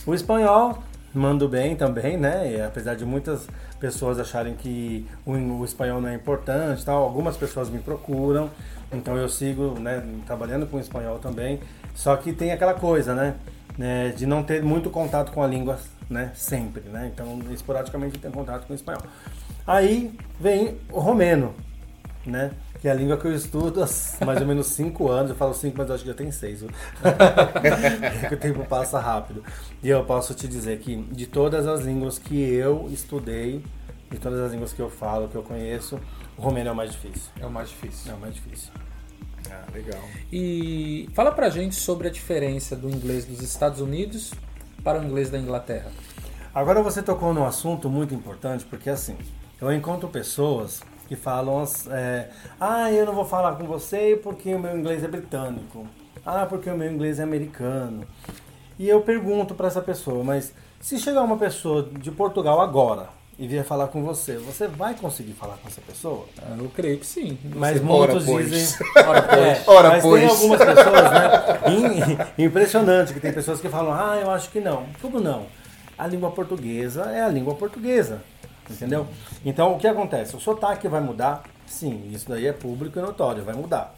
O 0.08 0.14
espanhol 0.16 0.84
mando 1.14 1.48
bem 1.48 1.76
também, 1.76 2.18
né? 2.18 2.52
E 2.52 2.62
apesar 2.62 2.96
de 2.96 3.06
muitas 3.06 3.48
pessoas 3.80 4.20
acharem 4.20 4.56
que 4.56 5.08
o, 5.26 5.34
o 5.34 5.66
espanhol 5.66 6.02
não 6.02 6.10
é 6.10 6.16
importante, 6.16 6.84
tal, 6.84 7.04
algumas 7.04 7.38
pessoas 7.38 7.70
me 7.70 7.80
procuram. 7.80 8.50
Então 8.92 9.18
eu 9.18 9.28
sigo, 9.28 9.80
né, 9.80 10.04
trabalhando 10.26 10.68
com 10.68 10.80
espanhol 10.80 11.20
também. 11.20 11.60
Só 11.96 12.16
que 12.16 12.32
tem 12.32 12.52
aquela 12.52 12.74
coisa, 12.74 13.14
né? 13.16 13.36
né, 13.78 14.10
de 14.10 14.26
não 14.26 14.44
ter 14.44 14.64
muito 14.64 14.90
contato 14.90 15.32
com 15.32 15.42
a 15.42 15.48
língua, 15.48 15.80
né? 16.10 16.32
Sempre, 16.36 16.84
né? 16.90 17.12
Então 17.14 17.40
esporadicamente 17.52 18.16
eu 18.16 18.22
tenho 18.22 18.34
contato 18.34 18.66
com 18.66 18.74
o 18.74 18.76
espanhol. 18.76 19.02
Aí 19.66 20.14
vem 20.40 20.78
o 20.92 21.00
romeno, 21.00 21.54
né? 22.26 22.52
Que 22.80 22.88
é 22.88 22.92
a 22.92 22.94
língua 22.94 23.18
que 23.18 23.26
eu 23.26 23.34
estudo 23.34 23.84
há 23.84 23.88
mais 24.26 24.42
ou 24.42 24.48
menos 24.48 24.68
5 24.68 25.10
anos. 25.10 25.32
Eu 25.32 25.36
falo 25.36 25.54
5, 25.54 25.78
mas 25.78 25.88
eu 25.88 25.96
acho 25.96 26.04
que 26.04 26.10
já 26.10 26.16
tem 26.16 26.32
6. 26.32 26.64
o 28.32 28.38
tempo 28.38 28.66
passa 28.66 29.00
rápido. 29.00 29.44
E 29.82 29.90
eu 29.90 30.04
posso 30.06 30.34
te 30.34 30.48
dizer 30.48 30.80
que 30.80 30.96
de 30.96 31.26
todas 31.26 31.68
as 31.68 31.82
línguas 31.82 32.18
que 32.18 32.42
eu 32.42 32.88
estudei, 32.92 33.64
de 34.10 34.18
todas 34.18 34.40
as 34.40 34.52
línguas 34.52 34.74
que 34.74 34.82
eu 34.82 34.90
falo, 34.90 35.28
que 35.28 35.36
eu 35.36 35.44
conheço, 35.44 36.00
o 36.38 36.42
romeno 36.42 36.70
é 36.70 36.72
o 36.72 36.76
mais 36.76 36.92
difícil. 36.92 37.32
É 37.40 37.46
o 37.46 37.52
mais 37.52 37.70
difícil. 37.70 38.12
É 38.12 38.16
o 38.16 38.20
mais 38.20 38.34
difícil. 38.34 38.72
Ah, 39.50 39.66
legal. 39.74 40.02
E 40.32 41.10
fala 41.14 41.32
pra 41.32 41.50
gente 41.50 41.76
sobre 41.76 42.08
a 42.08 42.12
diferença 42.12 42.76
do 42.76 42.90
inglês 42.90 43.26
dos 43.26 43.42
Estados 43.42 43.82
Unidos 43.82 44.34
para 44.84 45.00
o 45.00 45.04
inglês 45.04 45.30
da 45.30 45.38
Inglaterra. 45.38 45.92
Agora 46.54 46.82
você 46.82 47.02
tocou 47.02 47.34
num 47.34 47.46
assunto 47.46 47.90
muito 47.90 48.14
importante, 48.14 48.64
porque 48.66 48.90
assim, 48.90 49.18
eu 49.60 49.72
encontro 49.72 50.08
pessoas 50.08 50.82
que 51.08 51.16
falam, 51.16 51.64
é, 51.92 52.30
ah, 52.60 52.92
eu 52.92 53.06
não 53.06 53.14
vou 53.14 53.26
falar 53.26 53.56
com 53.56 53.66
você 53.66 54.20
porque 54.24 54.54
o 54.54 54.60
meu 54.60 54.78
inglês 54.78 55.04
é 55.04 55.08
britânico, 55.08 55.86
ah, 56.26 56.46
porque 56.46 56.70
o 56.70 56.78
meu 56.78 56.92
inglês 56.92 57.20
é 57.20 57.24
americano. 57.24 58.06
E 58.80 58.88
eu 58.90 59.02
pergunto 59.02 59.54
para 59.54 59.68
essa 59.68 59.82
pessoa, 59.82 60.24
mas 60.24 60.54
se 60.80 60.98
chegar 60.98 61.22
uma 61.22 61.38
pessoa 61.38 61.90
de 62.00 62.10
Portugal 62.12 62.60
agora 62.60 63.08
e 63.38 63.48
vier 63.48 63.64
falar 63.64 63.88
com 63.88 64.04
você, 64.04 64.38
você 64.38 64.68
vai 64.68 64.94
conseguir 64.96 65.34
falar 65.34 65.58
com 65.58 65.68
essa 65.68 65.82
pessoa? 65.82 66.26
Ah, 66.42 66.56
Eu 66.58 66.70
creio 66.70 66.98
que 67.00 67.06
sim. 67.06 67.38
Mas 67.56 67.78
Ora, 67.78 68.14
muitos 68.14 68.26
pois. 68.26 68.50
dizem. 68.50 68.88
Ora, 69.08 69.22
pois. 69.24 69.40
É, 69.42 69.64
Ora, 69.68 69.90
mas 69.90 70.04
pois. 70.04 70.22
tem 70.22 70.30
algumas 70.30 70.60
pessoas, 70.60 71.12
né? 71.12 72.28
im- 72.38 72.46
Impressionante 72.46 73.14
que 73.14 73.20
tem 73.20 73.32
pessoas 73.34 73.60
que 73.60 73.70
falam, 73.70 73.94
ah, 73.94 74.18
eu 74.22 74.30
acho 74.32 74.50
que 74.50 74.60
não. 74.60 74.86
Tudo 75.02 75.20
não. 75.20 75.46
A 75.98 76.08
língua 76.08 76.32
portuguesa 76.32 77.04
é 77.12 77.22
a 77.22 77.28
língua 77.30 77.54
portuguesa. 77.56 78.22
Entendeu? 78.70 79.08
Então 79.46 79.74
o 79.74 79.78
que 79.78 79.88
acontece? 79.88 80.36
O 80.36 80.40
sotaque 80.40 80.88
vai 80.88 81.02
mudar? 81.02 81.44
Sim, 81.68 82.10
isso 82.14 82.30
daí 82.30 82.48
é 82.48 82.54
público 82.54 83.00
e 83.00 83.02
notório, 83.02 83.44
vai 83.44 83.56
mudar. 83.56 83.96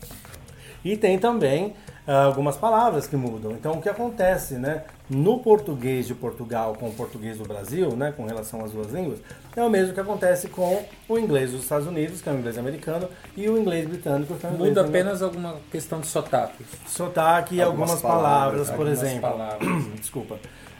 E 0.83 0.95
tem 0.95 1.17
também 1.17 1.73
algumas 2.07 2.55
palavras 2.55 3.07
que 3.07 3.15
mudam. 3.15 3.53
Então, 3.53 3.73
o 3.73 3.81
que 3.81 3.89
acontece, 3.89 4.53
né, 4.55 4.83
no 5.09 5.39
português 5.39 6.05
de 6.05 6.13
Portugal 6.13 6.75
com 6.79 6.89
o 6.89 6.93
português 6.93 7.39
do 7.39 7.43
Brasil, 7.43 7.95
né, 7.95 8.13
com 8.15 8.25
relação 8.25 8.63
às 8.63 8.71
duas 8.71 8.91
línguas, 8.91 9.19
é 9.55 9.63
o 9.63 9.69
mesmo 9.69 9.93
que 9.93 9.99
acontece 9.99 10.47
com 10.47 10.83
o 11.09 11.17
inglês 11.17 11.51
dos 11.51 11.63
Estados 11.63 11.87
Unidos, 11.87 12.21
que 12.21 12.29
é 12.29 12.31
o 12.31 12.35
inglês 12.37 12.59
americano, 12.59 13.09
e 13.35 13.49
o 13.49 13.57
inglês 13.57 13.87
britânico, 13.87 14.35
que 14.35 14.45
é 14.45 14.49
o 14.49 14.53
inglês 14.53 14.75
Muda 14.75 14.87
apenas 14.87 15.23
alguma 15.23 15.55
questão 15.71 15.99
de 15.99 16.05
sotaque. 16.05 16.63
sotaque 16.85 17.55
e 17.55 17.61
algumas, 17.63 17.89
Algumas 17.89 18.01
palavras, 18.03 18.67
palavras, 18.67 18.69
por 18.69 18.87
algumas 18.87 19.01
exemplo. 19.03 19.21
palavras. 19.31 19.99
Desculpa. 19.99 20.37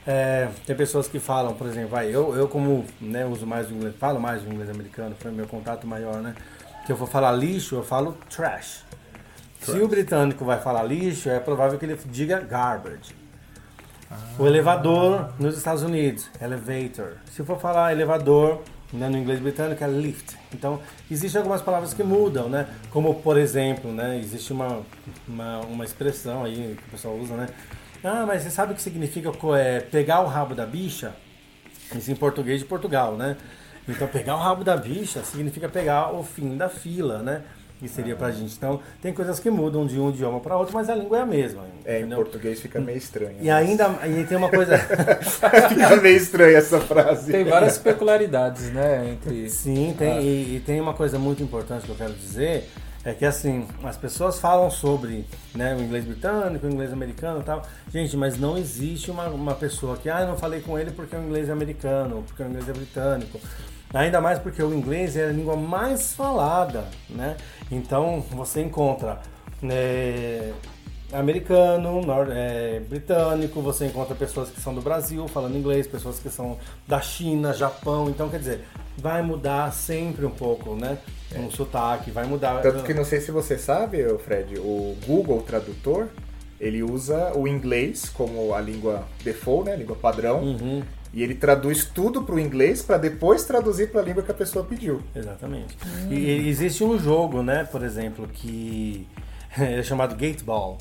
É, 0.07 0.49
tem 0.65 0.75
pessoas 0.75 1.07
que 1.07 1.19
falam, 1.19 1.55
por 1.55 1.65
exemplo, 1.67 1.89
vai, 1.89 2.07
eu, 2.07 2.35
eu 2.35 2.47
como 2.47 2.85
né, 3.01 3.25
uso 3.25 3.47
mais 3.47 3.71
o 3.71 3.73
inglês, 3.73 3.95
falo 3.97 4.19
mais 4.19 4.43
o 4.43 4.47
inglês 4.47 4.69
americano, 4.69 5.15
foi 5.19 5.31
meu 5.31 5.47
contato 5.47 5.87
maior, 5.87 6.21
né? 6.21 6.35
Que 6.85 6.91
eu 6.91 6.95
vou 6.95 7.07
falar 7.07 7.31
lixo, 7.31 7.75
eu 7.75 7.83
falo 7.83 8.15
trash. 8.29 8.83
Se 9.61 9.79
o 9.79 9.87
britânico 9.87 10.45
vai 10.45 10.59
falar 10.59 10.83
lixo, 10.83 11.27
é 11.27 11.39
provável 11.39 11.79
que 11.79 11.85
ele 11.85 11.97
diga 12.05 12.39
garbage. 12.39 13.15
O 14.37 14.45
elevador 14.45 15.33
nos 15.39 15.57
Estados 15.57 15.81
Unidos, 15.81 16.29
elevator. 16.39 17.17
Se 17.31 17.43
for 17.43 17.59
falar 17.59 17.91
elevador, 17.91 18.61
né, 18.93 19.09
no 19.09 19.17
inglês 19.17 19.39
britânico 19.39 19.83
é 19.83 19.87
lift. 19.87 20.37
Então, 20.53 20.79
existem 21.09 21.39
algumas 21.39 21.61
palavras 21.61 21.93
que 21.93 22.03
mudam, 22.03 22.47
né? 22.47 22.67
Como, 22.91 23.15
por 23.15 23.37
exemplo, 23.37 23.91
né, 23.91 24.19
existe 24.19 24.53
uma, 24.53 24.81
uma, 25.27 25.59
uma 25.61 25.83
expressão 25.83 26.43
aí 26.43 26.75
que 26.77 26.87
o 26.87 26.91
pessoal 26.91 27.15
usa, 27.15 27.35
né? 27.35 27.47
Ah, 28.05 28.23
mas 28.25 28.43
você 28.43 28.51
sabe 28.51 28.73
o 28.73 28.75
que 28.75 28.81
significa 28.81 29.31
é, 29.57 29.79
pegar 29.79 30.21
o 30.21 30.27
rabo 30.27 30.53
da 30.53 30.65
bicha? 30.65 31.15
Isso 31.95 32.11
em 32.11 32.15
português 32.15 32.59
de 32.59 32.65
Portugal, 32.65 33.15
né? 33.15 33.35
Então, 33.87 34.07
pegar 34.07 34.35
o 34.35 34.39
rabo 34.39 34.63
da 34.63 34.77
bicha 34.77 35.23
significa 35.23 35.67
pegar 35.67 36.13
o 36.13 36.23
fim 36.23 36.55
da 36.55 36.69
fila, 36.69 37.19
né? 37.19 37.41
Que 37.79 37.87
seria 37.89 38.15
pra 38.15 38.31
gente. 38.31 38.55
Então, 38.55 38.79
tem 39.01 39.11
coisas 39.11 39.39
que 39.39 39.49
mudam 39.49 39.85
de 39.85 39.99
um 39.99 40.09
idioma 40.09 40.39
para 40.39 40.55
outro, 40.55 40.73
mas 40.73 40.89
a 40.89 40.95
língua 40.95 41.17
é 41.17 41.21
a 41.21 41.25
mesma. 41.25 41.63
É, 41.83 41.95
em 41.95 41.99
entendeu? 42.01 42.17
português 42.19 42.61
fica 42.61 42.79
meio 42.79 42.97
estranho. 42.97 43.35
E 43.41 43.49
ainda 43.49 43.89
e 44.07 44.23
tem 44.23 44.37
uma 44.37 44.49
coisa. 44.49 44.77
fica 45.67 45.95
meio 45.97 46.15
estranha 46.15 46.57
essa 46.57 46.79
frase. 46.79 47.31
Tem 47.31 47.43
várias 47.43 47.77
peculiaridades, 47.77 48.71
né, 48.71 49.09
entre... 49.11 49.49
Sim, 49.49 49.93
tem, 49.97 50.21
e, 50.21 50.55
e 50.55 50.63
tem 50.65 50.79
uma 50.79 50.93
coisa 50.93 51.19
muito 51.19 51.43
importante 51.43 51.85
que 51.85 51.91
eu 51.91 51.95
quero 51.95 52.13
dizer, 52.13 52.69
é 53.05 53.13
que 53.13 53.23
assim, 53.23 53.67
as 53.83 53.95
pessoas 53.95 54.39
falam 54.39 54.71
sobre 54.71 55.25
né, 55.53 55.75
o 55.75 55.81
inglês 55.81 56.03
britânico, 56.03 56.65
o 56.65 56.69
inglês 56.69 56.91
americano 56.91 57.41
e 57.41 57.43
tal. 57.43 57.61
Gente, 57.91 58.17
mas 58.17 58.37
não 58.39 58.57
existe 58.57 59.11
uma, 59.11 59.27
uma 59.27 59.53
pessoa 59.53 59.95
que, 59.95 60.09
ah, 60.09 60.21
eu 60.21 60.27
não 60.27 60.37
falei 60.37 60.59
com 60.59 60.77
ele 60.77 60.89
porque 60.89 61.15
o 61.15 61.23
inglês 61.23 61.47
é 61.47 61.51
americano, 61.51 62.23
porque 62.27 62.41
o 62.41 62.47
inglês 62.47 62.67
é 62.67 62.73
britânico. 62.73 63.39
Ainda 63.93 64.19
mais 64.19 64.39
porque 64.39 64.61
o 64.61 64.73
inglês 64.73 65.15
é 65.15 65.25
a 65.25 65.31
língua 65.31 65.55
mais 65.55 66.15
falada, 66.15 66.85
né? 67.07 67.37
Então 67.71 68.25
você 68.31 68.61
encontra 68.61 69.21
né, 69.61 70.51
americano, 71.13 72.01
é, 72.31 72.79
britânico, 72.87 73.61
você 73.61 73.85
encontra 73.85 74.15
pessoas 74.15 74.49
que 74.49 74.59
são 74.59 74.73
do 74.73 74.81
Brasil 74.81 75.27
falando 75.27 75.57
inglês, 75.57 75.87
pessoas 75.87 76.19
que 76.19 76.29
são 76.29 76.57
da 76.87 76.99
China, 77.01 77.53
Japão, 77.53 78.09
então 78.09 78.29
quer 78.29 78.39
dizer, 78.39 78.61
vai 78.97 79.21
mudar 79.21 79.71
sempre 79.73 80.25
um 80.25 80.31
pouco, 80.31 80.75
né? 80.75 80.97
Um 81.37 81.51
sotaque, 81.51 82.11
vai 82.11 82.25
mudar. 82.25 82.61
Tanto 82.61 82.83
que 82.83 82.93
não 82.93 83.03
sei 83.03 83.19
se 83.19 83.31
você 83.31 83.57
sabe, 83.57 84.03
Fred, 84.19 84.57
o 84.57 84.95
Google 85.05 85.41
Tradutor, 85.41 86.07
ele 86.59 86.81
usa 86.81 87.33
o 87.35 87.47
inglês 87.47 88.09
como 88.09 88.53
a 88.53 88.61
língua 88.61 89.03
default, 89.23 89.65
né, 89.65 89.73
a 89.73 89.77
língua 89.77 89.95
padrão, 89.95 90.41
Uhum, 90.41 90.81
e 91.13 91.23
ele 91.23 91.35
traduz 91.35 91.85
tudo 91.85 92.23
para 92.23 92.35
o 92.35 92.39
inglês 92.39 92.81
para 92.81 92.97
depois 92.97 93.43
traduzir 93.43 93.89
para 93.91 94.01
a 94.01 94.03
língua 94.03 94.23
que 94.23 94.31
a 94.31 94.35
pessoa 94.35 94.63
pediu. 94.65 95.01
exatamente. 95.15 95.77
E, 96.09 96.13
e 96.15 96.49
existe 96.49 96.83
um 96.83 96.97
jogo, 96.97 97.41
né, 97.43 97.63
por 97.69 97.83
exemplo, 97.83 98.27
que 98.31 99.07
é 99.59 99.81
chamado 99.83 100.15
Gateball. 100.15 100.77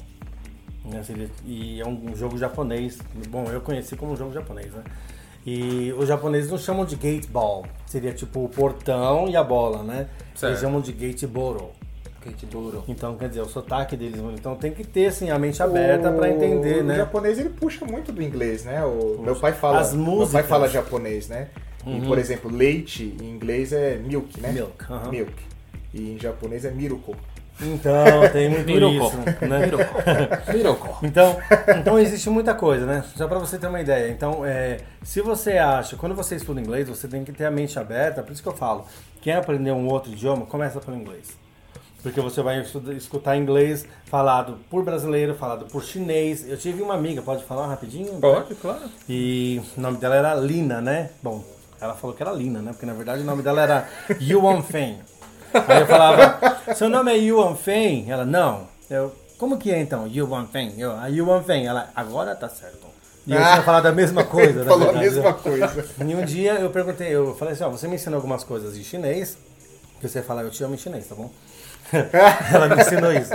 Né, 0.85 1.03
seria- 1.03 1.31
E 1.47 1.81
é 1.81 1.87
um 1.87 2.15
jogo 2.15 2.37
japonês. 2.39 2.99
Bom, 3.29 3.45
eu 3.51 3.61
conheci 3.61 3.97
como 3.97 4.13
um 4.13 4.17
jogo 4.17 4.33
japonês, 4.33 4.73
né? 4.73 4.83
E 5.47 5.93
os 5.99 6.09
japoneses 6.09 6.51
não 6.51 6.57
chamam 6.59 6.85
de 6.85 6.97
gateball. 6.97 7.65
Seria 7.87 8.13
tipo 8.13 8.45
o 8.45 8.49
portão 8.49 9.29
e 9.29 9.37
a 9.37 9.43
bola, 9.45 9.83
né? 9.83 10.09
Certo. 10.35 10.53
Eles 10.53 10.61
chamam 10.61 10.81
de 10.81 10.93
gateboro. 10.93 11.71
Kate 12.23 12.47
Duro. 12.47 12.83
Então, 12.89 13.17
quer 13.19 13.29
dizer, 13.29 13.43
o 13.43 13.47
sotaque 13.49 13.95
deles. 13.99 14.19
Então 14.35 14.57
tem 14.57 14.73
que 14.73 14.83
ter, 14.83 15.07
assim, 15.09 15.29
a 15.29 15.39
mente 15.39 15.63
aberta 15.63 16.11
para 16.11 16.31
entender, 16.31 16.81
o 16.81 16.85
né? 16.85 16.97
japonês 16.97 17.39
ele 17.39 17.51
puxa 17.51 17.85
muito 17.85 18.11
do 18.13 18.23
inglês, 18.23 18.65
né? 18.65 18.83
O 18.83 19.21
meu 19.21 19.37
pai 19.37 19.53
fala, 19.53 19.81
as 19.81 19.93
meu 19.93 20.05
pai 20.07 20.15
músicas. 20.15 20.43
Uhum. 20.43 20.49
fala 20.49 20.69
japonês, 20.69 21.29
né? 21.29 21.49
E, 21.87 22.01
por 22.07 22.17
exemplo, 22.17 22.51
leite 22.51 23.15
em 23.21 23.27
inglês 23.29 23.71
é 23.75 23.97
milk, 23.99 24.41
né? 24.41 24.53
Milk, 24.53 24.85
aham. 24.91 25.11
Milk. 25.11 25.35
E 25.93 26.13
em 26.13 26.19
japonês 26.19 26.65
é 26.65 26.71
miruko. 26.71 27.15
Então, 27.61 28.29
tem 28.33 28.49
muito 28.49 28.71
isso, 28.71 29.17
né? 29.47 29.67
Então, 31.03 31.37
então 31.79 31.99
existe 31.99 32.29
muita 32.29 32.55
coisa, 32.55 32.85
né? 32.85 33.05
Só 33.17 33.29
para 33.29 33.39
você 33.39 33.59
ter 33.59 33.69
uma 33.69 33.81
ideia. 33.81 34.11
Então, 34.11 34.45
é, 34.45 34.79
se 35.03 35.21
você 35.21 35.53
acha, 35.53 35.97
quando 35.97 36.15
você 36.15 36.35
estuda 36.35 36.61
inglês, 36.61 36.89
você 36.89 37.07
tem 37.07 37.25
que 37.25 37.33
ter 37.33 37.45
a 37.45 37.51
mente 37.51 37.79
aberta. 37.79 38.23
Por 38.23 38.33
isso 38.33 38.43
que 38.43 38.49
eu 38.49 38.57
falo, 38.57 38.85
quer 39.21 39.37
aprender 39.37 39.73
um 39.73 39.89
outro 39.89 40.13
idioma, 40.13 40.47
começa 40.47 40.81
pelo 40.81 40.97
inglês. 40.97 41.29
Porque 42.03 42.21
você 42.21 42.43
vai 42.43 42.61
escutar 42.95 43.35
inglês 43.35 43.87
falado 44.05 44.59
por 44.69 44.85
brasileiro, 44.85 45.35
falado 45.35 45.65
por 45.67 45.83
chinês. 45.83 46.47
Eu 46.47 46.59
tive 46.59 46.83
uma 46.83 46.93
amiga, 46.93 47.23
pode 47.23 47.45
falar 47.45 47.67
rapidinho? 47.67 48.21
Pode, 48.21 48.55
claro. 48.57 48.83
E 49.09 49.63
o 49.75 49.81
nome 49.81 49.97
dela 49.97 50.15
era 50.15 50.35
Lina, 50.35 50.83
né? 50.83 51.11
Bom, 51.23 51.43
ela 51.81 51.95
falou 51.95 52.15
que 52.15 52.23
era 52.23 52.31
Lina, 52.31 52.61
né? 52.61 52.73
Porque 52.73 52.85
na 52.85 52.93
verdade 52.93 53.23
o 53.23 53.25
nome 53.25 53.43
dela 53.43 53.63
era 53.63 53.89
Yuan 54.21 54.61
Feng. 54.61 54.99
Aí 55.69 55.81
eu 55.81 55.87
falava, 55.87 56.75
seu 56.75 56.89
nome 56.89 57.13
é 57.13 57.17
Yuan 57.17 57.55
Feng? 57.55 58.11
Ela, 58.11 58.25
não. 58.25 58.67
Eu, 58.91 59.15
como 59.39 59.57
que 59.59 59.71
é 59.71 59.79
então? 59.81 60.07
Yuan 60.07 60.47
Feng? 60.47 60.75
Eu, 60.79 60.93
a 60.99 61.07
Yuan 61.09 61.43
Feng. 61.43 61.65
Ela, 61.67 61.91
agora 61.95 62.35
tá 62.35 62.49
certo. 62.49 62.85
E 63.27 63.33
eu 63.33 63.39
tinha 63.39 63.63
falado 63.63 63.87
a 63.87 63.93
mesma 63.93 64.23
coisa, 64.27 64.65
Falou 64.65 64.91
a 64.91 64.93
verdade. 64.93 65.15
mesma 65.15 65.33
coisa. 65.33 65.85
E 66.07 66.15
um 66.15 66.25
dia 66.25 66.55
eu 66.55 66.69
perguntei, 66.71 67.09
eu 67.09 67.35
falei 67.37 67.55
assim, 67.55 67.65
ó, 67.65 67.71
você 67.71 67.89
me 67.89 67.95
ensina 67.95 68.17
algumas 68.17 68.45
coisas 68.45 68.77
em 68.77 68.83
chinês, 68.83 69.39
que 70.01 70.07
você 70.09 70.21
fala, 70.23 70.43
eu 70.43 70.51
te 70.51 70.63
amo 70.63 70.75
em 70.75 70.79
chinês, 70.79 71.07
tá 71.09 71.15
bom? 71.15 71.31
ela 72.53 72.69
me 72.69 72.81
ensinou 72.83 73.13
isso. 73.13 73.33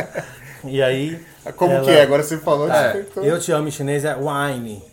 E 0.65 0.81
aí... 0.83 1.19
Como 1.55 1.73
ela- 1.73 1.83
que 1.85 1.89
é? 1.91 2.01
Agora 2.03 2.21
você 2.21 2.37
falou, 2.37 2.69
despertou. 2.69 3.23
eu 3.23 3.39
te 3.39 3.51
amo 3.51 3.67
em 3.67 3.71
chinês 3.71 4.05
é 4.05 4.15
wine. 4.15 4.83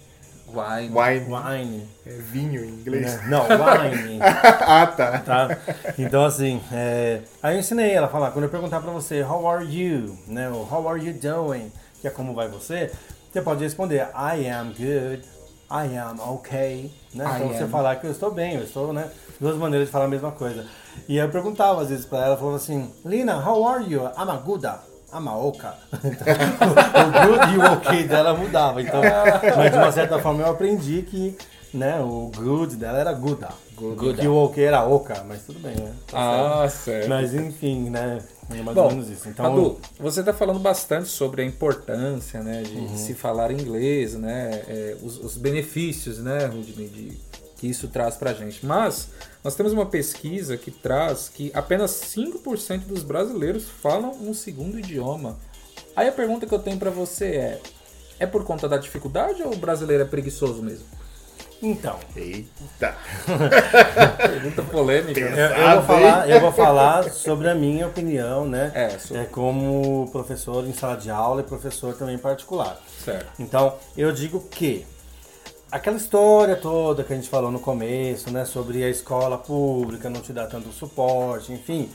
Wine. 0.57 0.89
Wine. 0.95 1.27
Wine. 1.35 1.89
É 2.07 2.11
vinho 2.11 2.65
em 2.65 2.69
inglês. 2.69 3.15
né? 3.17 3.25
Não, 3.29 3.43
wine. 3.49 4.19
ah, 4.23 4.87
tá. 4.87 5.19
tá? 5.19 5.59
Então, 5.99 6.25
assim, 6.25 6.61
é, 6.73 7.21
aí 7.43 7.55
eu 7.57 7.61
ensinei 7.61 7.93
ela 7.93 8.07
a 8.07 8.11
falar, 8.11 8.31
quando 8.31 8.45
eu 8.45 8.51
perguntar 8.51 8.81
pra 8.81 8.91
você, 8.93 9.23
how 9.23 9.49
are 9.49 9.65
you? 9.65 10.17
Né? 10.27 10.49
Ou 10.49 10.63
how 10.71 10.89
are 10.89 11.05
you 11.05 11.13
doing? 11.15 11.71
Que 12.01 12.09
é 12.09 12.11
como 12.11 12.35
vai 12.35 12.49
você, 12.49 12.91
você 13.33 13.41
pode 13.43 13.63
responder, 13.63 14.09
I 14.15 14.49
am 14.49 14.69
good, 14.69 15.23
I 15.71 15.97
am 15.99 16.19
okay. 16.35 16.93
Né? 17.15 17.25
I 17.25 17.37
Então 17.37 17.49
você 17.49 17.65
am. 17.65 17.71
falar 17.71 17.97
que 17.97 18.07
eu 18.07 18.11
estou 18.11 18.31
bem, 18.31 18.55
eu 18.55 18.63
estou, 18.65 18.93
né? 18.93 19.11
Duas 19.41 19.57
maneiras 19.57 19.89
de 19.89 19.93
falar 19.93 20.05
a 20.07 20.09
mesma 20.09 20.31
coisa. 20.33 20.65
E 21.09 21.17
eu 21.19 21.29
perguntava 21.29 21.83
às 21.83 21.89
vezes 21.91 22.07
pra 22.07 22.25
ela, 22.25 22.37
falava 22.37 22.57
assim, 22.57 22.91
Lina, 23.05 23.37
how 23.39 23.67
are 23.69 23.85
you? 23.85 24.03
I'm 24.17 24.31
a 25.17 25.21
gooda. 25.21 25.21
I'm 25.21 25.29
a 25.29 25.37
oka. 25.37 25.75
Então, 26.05 26.69
o 27.09 27.27
good 27.27 27.55
e 27.55 27.59
o 27.59 27.73
ok 27.73 28.05
dela 28.05 28.35
mudava. 28.35 28.83
Então, 28.83 29.01
mas 29.57 29.73
de 29.73 29.79
uma 29.79 29.93
certa 29.93 30.19
forma 30.19 30.43
eu 30.43 30.51
aprendi 30.51 31.03
que 31.03 31.37
né, 31.75 32.01
o 32.01 32.31
good 32.35 32.77
dela 32.77 32.99
era 32.99 33.13
guda. 33.13 33.49
Guda. 33.77 34.23
E 34.23 34.29
o 34.29 34.35
ok 34.35 34.65
era 34.65 34.85
oka, 34.85 35.23
mas 35.29 35.43
tudo 35.43 35.59
bem, 35.59 35.75
né? 35.77 35.93
Tá 36.07 36.17
certo. 36.19 36.63
Ah, 36.63 36.69
certo. 36.69 37.09
Mas 37.09 37.35
enfim, 37.35 37.91
né? 37.91 38.19
É 38.49 38.63
mais 38.63 38.77
ou 38.77 38.85
Bom, 38.85 38.89
menos 38.91 39.11
isso. 39.11 39.29
Então, 39.29 39.77
você 39.99 40.21
está 40.21 40.33
falando 40.33 40.61
bastante 40.61 41.09
sobre 41.09 41.43
a 41.43 41.45
importância 41.45 42.41
né, 42.43 42.63
de 42.63 42.77
Uhum. 42.77 42.97
se 42.97 43.13
falar 43.13 43.51
inglês, 43.51 44.15
né, 44.15 44.63
é, 44.69 44.97
os, 45.03 45.19
os 45.19 45.37
benefícios 45.37 46.19
né, 46.21 46.47
Rudney, 46.47 46.89
de, 46.89 47.19
que 47.57 47.67
isso 47.67 47.89
traz 47.89 48.17
para 48.17 48.31
a 48.31 48.35
gente. 48.35 48.65
Mas 48.65 49.09
nós 49.43 49.55
temos 49.55 49.73
uma 49.73 49.87
pesquisa 49.87 50.57
que 50.57 50.71
traz 50.71 51.29
que 51.29 51.51
apenas 51.55 51.91
5% 51.93 52.81
dos 52.87 53.03
brasileiros 53.03 53.65
falam 53.83 54.11
um 54.21 54.33
segundo 54.35 54.79
idioma. 54.79 55.37
Aí 55.95 56.09
a 56.09 56.13
pergunta 56.13 56.47
que 56.47 56.55
eu 56.55 56.59
tenho 56.59 56.79
para 56.79 56.91
você 56.91 57.27
é: 57.27 57.61
é 58.21 58.27
por 58.27 58.45
conta 58.45 58.69
da 58.69 58.77
dificuldade 58.77 59.43
ou 59.43 59.53
o 59.53 59.57
brasileiro 59.57 60.03
é 60.03 60.07
preguiçoso 60.07 60.63
mesmo? 60.63 60.87
então 61.63 61.99
Eita. 62.15 62.95
Pergunta 64.29 64.63
polêmica. 64.63 65.19
eu, 65.19 65.31
né? 65.31 65.45
eu 65.47 65.49
vou 65.49 65.57
Pesado, 65.57 65.87
falar, 65.87 66.29
eu 66.31 66.41
vou 66.41 66.53
falar 66.53 67.11
sobre 67.11 67.49
a 67.49 67.55
minha 67.55 67.87
opinião, 67.87 68.47
né? 68.47 68.71
É, 68.75 68.91
sobre- 68.99 69.23
É 69.23 69.25
como 69.27 70.09
professor 70.13 70.67
em 70.67 70.73
sala 70.75 70.97
de 70.97 71.11
aula 71.11 71.41
e 71.41 71.45
professor 71.45 71.95
também 71.95 72.19
particular. 72.19 72.79
Certo. 73.03 73.27
Então, 73.39 73.75
eu 73.97 74.13
digo 74.13 74.41
que 74.51 74.85
aquela 75.77 75.97
história 75.97 76.57
toda 76.57 77.05
que 77.05 77.13
a 77.13 77.17
gente 77.17 77.29
falou 77.29 77.51
no 77.51 77.61
começo, 77.61 78.31
né, 78.31 78.45
sobre 78.45 78.83
a 78.83 78.89
escola 78.89 79.39
pública 79.39 80.11
não 80.11 80.21
te 80.21 80.33
dar 80.33 80.47
tanto 80.47 80.73
suporte, 80.73 81.53
enfim, 81.53 81.89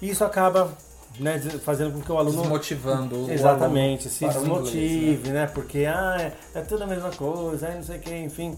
isso 0.00 0.24
acaba 0.24 0.72
né, 1.20 1.38
fazendo 1.62 1.92
com 1.92 2.00
que 2.00 2.10
o 2.10 2.18
aluno 2.18 2.42
Desmotivando 2.42 3.26
o 3.26 3.30
exatamente 3.30 4.08
aluno 4.08 4.10
se 4.10 4.24
o 4.24 4.28
desmotive, 4.28 5.12
inglês, 5.12 5.34
né? 5.34 5.46
Porque 5.46 5.86
ah, 5.86 6.16
é, 6.54 6.58
é 6.58 6.62
tudo 6.62 6.84
a 6.84 6.86
mesma 6.86 7.10
coisa, 7.10 7.68
aí 7.68 7.74
não 7.74 7.82
sei 7.82 7.96
o 7.96 8.00
que, 8.00 8.14
enfim. 8.14 8.56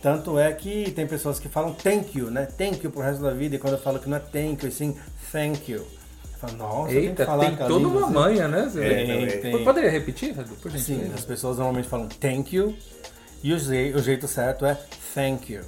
Tanto 0.00 0.38
é 0.38 0.52
que 0.52 0.90
tem 0.92 1.06
pessoas 1.06 1.38
que 1.38 1.48
falam 1.48 1.74
thank 1.74 2.16
you, 2.16 2.30
né? 2.30 2.46
Thank 2.46 2.84
you 2.84 2.90
pro 2.90 3.02
resto 3.02 3.22
da 3.22 3.32
vida, 3.32 3.56
e 3.56 3.58
quando 3.58 3.74
eu 3.74 3.78
falo 3.78 3.98
que 3.98 4.08
não 4.08 4.16
é 4.16 4.20
thank 4.20 4.64
you, 4.64 4.68
e 4.68 4.72
sim 4.72 4.96
thank 5.32 5.70
you. 5.70 5.84
Fala, 6.38 6.52
Nossa, 6.52 6.92
tem 6.92 7.00
que 7.00 7.08
Eita, 7.08 7.26
falar 7.26 7.46
tem 7.46 7.56
toda 7.56 7.88
uma 7.88 8.06
manha, 8.08 8.46
né? 8.46 8.68
Zé? 8.68 8.88
Tem, 8.88 9.40
tem. 9.40 9.64
Poderia 9.64 9.90
repetir, 9.90 10.34
por 10.34 10.70
Sim, 10.78 11.10
as 11.12 11.24
pessoas 11.24 11.58
normalmente 11.58 11.88
falam 11.88 12.08
thank 12.08 12.54
you 12.54 12.74
e 13.42 13.52
o, 13.52 13.58
je- 13.58 13.92
o 13.94 14.02
jeito 14.02 14.26
certo 14.28 14.64
é 14.66 14.76
thank 15.14 15.52
you. 15.52 15.62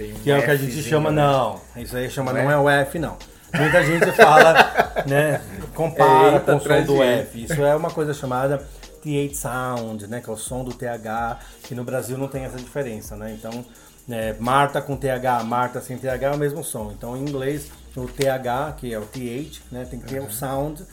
Um 0.00 0.14
Que 0.20 0.30
é 0.30 0.38
o 0.38 0.42
que 0.44 0.50
a 0.50 0.56
gente 0.56 0.70
Fzinho, 0.72 0.84
chama, 0.88 1.10
né? 1.10 1.22
não. 1.22 1.60
Isso 1.76 1.96
aí 1.96 2.08
chama, 2.10 2.32
Não 2.32 2.42
não 2.44 2.50
é? 2.50 2.54
é 2.54 2.56
o 2.58 2.68
F, 2.84 2.98
não. 2.98 3.16
Muita 3.54 3.82
gente 3.84 4.12
fala, 4.12 4.54
né? 5.08 5.40
Compara 5.74 6.34
Eita, 6.34 6.52
com 6.52 6.56
o 6.58 6.60
som 6.60 6.84
do. 6.84 7.02
F. 7.02 7.44
Isso 7.44 7.64
é 7.64 7.74
uma 7.74 7.90
coisa 7.90 8.12
chamada 8.14 8.58
TH 9.02 9.34
Sound, 9.34 10.06
né? 10.06 10.20
Que 10.20 10.30
é 10.30 10.32
o 10.32 10.36
som 10.36 10.62
do 10.62 10.72
TH, 10.72 11.38
que 11.64 11.74
no 11.74 11.82
Brasil 11.82 12.16
não 12.18 12.28
tem 12.28 12.44
essa 12.44 12.58
diferença, 12.58 13.16
né? 13.16 13.32
Então, 13.36 13.64
né, 14.06 14.36
Marta 14.38 14.80
com 14.80 14.96
TH, 14.96 15.42
Marta 15.44 15.80
sem 15.80 15.98
TH 15.98 16.26
é 16.28 16.30
o 16.30 16.38
mesmo 16.38 16.62
som. 16.62 16.92
Então, 16.96 17.16
em 17.16 17.22
inglês, 17.22 17.68
o 17.96 18.06
TH, 18.06 18.74
que 18.78 18.92
é 18.92 18.98
o 18.98 19.02
TH, 19.06 19.60
né? 19.72 19.84
Tem 19.90 19.98
que 19.98 20.06
ter 20.06 20.20
um 20.20 20.30
sound 20.30 20.84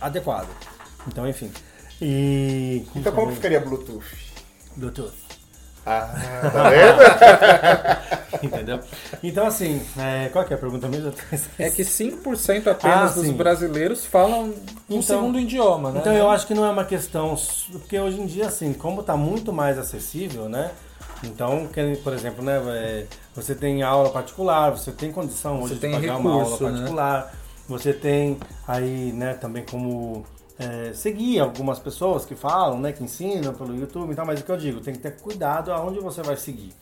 adequado. 0.00 0.48
Então, 1.06 1.28
enfim. 1.28 1.50
E. 2.00 2.86
Então 2.96 3.12
como 3.12 3.32
ficaria 3.32 3.60
Bluetooth? 3.60 4.04
Bluetooth. 4.76 5.23
Ah, 5.86 6.08
tá 6.52 6.70
vendo? 6.70 8.42
Entendeu? 8.42 8.80
Então, 9.22 9.46
assim, 9.46 9.80
é, 9.98 10.28
qual 10.30 10.44
que 10.44 10.52
é 10.52 10.56
a 10.56 10.58
pergunta 10.58 10.88
mesmo? 10.88 11.12
É 11.58 11.70
que 11.70 11.82
5% 11.84 12.66
apenas 12.68 13.12
Ah, 13.12 13.14
dos 13.14 13.26
sim. 13.26 13.32
brasileiros 13.32 14.04
falam 14.06 14.44
um 14.44 14.54
Então- 14.88 15.02
segundo 15.02 15.38
idioma, 15.38 15.90
né? 15.92 16.00
Então 16.00 16.12
eu 16.12 16.30
acho 16.30 16.46
que 16.46 16.54
não 16.54 16.64
é 16.64 16.70
uma 16.70 16.84
questão. 16.84 17.34
Porque 17.72 17.98
hoje 17.98 18.20
em 18.20 18.26
dia, 18.26 18.46
assim, 18.46 18.72
como 18.72 19.00
está 19.02 19.16
muito 19.16 19.52
mais 19.52 19.78
acessível, 19.78 20.48
né? 20.48 20.70
Então, 21.22 21.68
por 22.02 22.12
exemplo, 22.12 22.44
né, 22.44 22.60
é, 22.66 23.06
você 23.34 23.54
tem 23.54 23.82
aula 23.82 24.10
particular, 24.10 24.70
você 24.70 24.90
tem 24.92 25.10
condição 25.10 25.58
Você 25.60 25.72
hoje 25.72 25.80
tem 25.80 25.90
de 25.92 26.06
pagar 26.06 26.18
uma 26.18 26.30
aula 26.32 26.44
recurso, 26.44 26.64
né? 26.64 26.70
particular, 26.72 27.34
você 27.66 27.92
tem 27.94 28.38
aí, 28.68 29.12
né, 29.14 29.32
também 29.34 29.64
como 29.70 30.26
é, 30.58 30.92
seguir 30.94 31.40
algumas 31.40 31.78
pessoas 31.78 32.24
que 32.24 32.34
falam, 32.34 32.78
né, 32.78 32.92
que 32.92 33.02
ensinam 33.02 33.52
pelo 33.54 33.74
YouTube 33.74 34.12
e 34.12 34.14
tal, 34.14 34.26
mas 34.26 34.40
o 34.40 34.44
que 34.44 34.50
eu 34.50 34.56
digo, 34.56 34.80
tem 34.80 34.94
que 34.94 35.00
ter 35.00 35.16
cuidado 35.16 35.72
aonde 35.72 36.00
você 36.00 36.22
vai 36.22 36.36
seguir. 36.36 36.72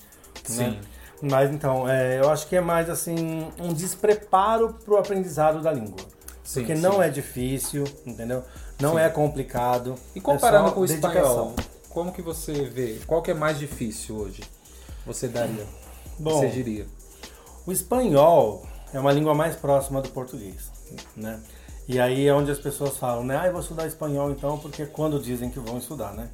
Né? 0.50 0.80
Sim. 0.80 0.80
Mas 1.22 1.52
então, 1.52 1.88
é, 1.88 2.18
eu 2.20 2.30
acho 2.30 2.48
que 2.48 2.56
é 2.56 2.61
mais 2.61 2.90
assim, 2.90 3.48
um 3.61 3.72
despreparo 3.72 4.74
para 4.85 4.94
o 4.94 4.96
aprendizado 4.96 5.62
da 5.62 5.72
língua. 5.72 6.04
Sim, 6.42 6.61
Porque 6.61 6.74
sim. 6.74 6.82
não 6.82 7.02
é 7.02 7.08
difícil, 7.08 7.85
entendeu? 8.04 8.42
Não 8.80 8.94
Sim. 8.94 9.00
é 9.00 9.08
complicado. 9.08 9.94
E 10.14 10.20
comparando 10.20 10.68
é 10.68 10.72
com 10.72 10.80
o 10.80 10.87
dedicação. 10.87 11.20
espanhol, 11.20 11.54
como 11.88 12.12
que 12.12 12.20
você 12.20 12.52
vê? 12.64 12.98
Qual 13.06 13.22
que 13.22 13.30
é 13.30 13.35
mais 13.35 13.58
difícil 13.58 14.16
hoje? 14.16 14.42
Você 15.06 15.28
daria? 15.28 15.64
Bom, 16.18 16.40
você 16.40 16.48
diria? 16.48 16.87
o 17.64 17.72
espanhol 17.72 18.66
é 18.92 18.98
uma 18.98 19.12
língua 19.12 19.35
mais 19.35 19.54
próxima 19.54 20.02
do 20.02 20.08
português, 20.08 20.70
né? 21.16 21.40
E 21.88 21.99
aí 22.01 22.27
é 22.29 22.33
onde 22.33 22.51
as 22.51 22.59
pessoas 22.59 22.97
falam, 22.97 23.25
né? 23.25 23.37
Ah, 23.40 23.47
eu 23.47 23.53
vou 23.53 23.61
estudar 23.61 23.87
espanhol 23.87 24.31
então, 24.31 24.57
porque 24.59 24.87
quando 24.87 25.18
dizem 25.21 25.51
que 25.51 25.59
vão 25.59 25.79
estudar, 25.79 26.12
né? 26.14 26.29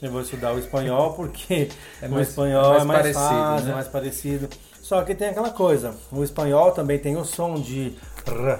Eu 0.00 0.10
vou 0.10 0.20
estudar 0.22 0.54
o 0.54 0.58
espanhol 0.58 1.12
porque 1.12 1.68
É 2.02 2.08
o 2.08 2.10
mais- 2.12 2.28
espanhol 2.28 2.74
é 2.74 2.80
é 2.80 2.84
mais 2.84 2.84
mais, 2.84 2.98
parecido, 3.00 3.24
fácil, 3.28 3.64
né? 3.66 3.70
é 3.70 3.74
mais 3.74 3.88
parecido. 3.88 4.48
Só 4.82 5.02
que 5.02 5.14
tem 5.14 5.28
aquela 5.28 5.50
coisa, 5.50 5.94
o 6.12 6.22
espanhol 6.24 6.72
também 6.72 6.98
tem 6.98 7.16
o 7.16 7.24
som 7.24 7.54
de 7.54 7.94
r, 8.26 8.58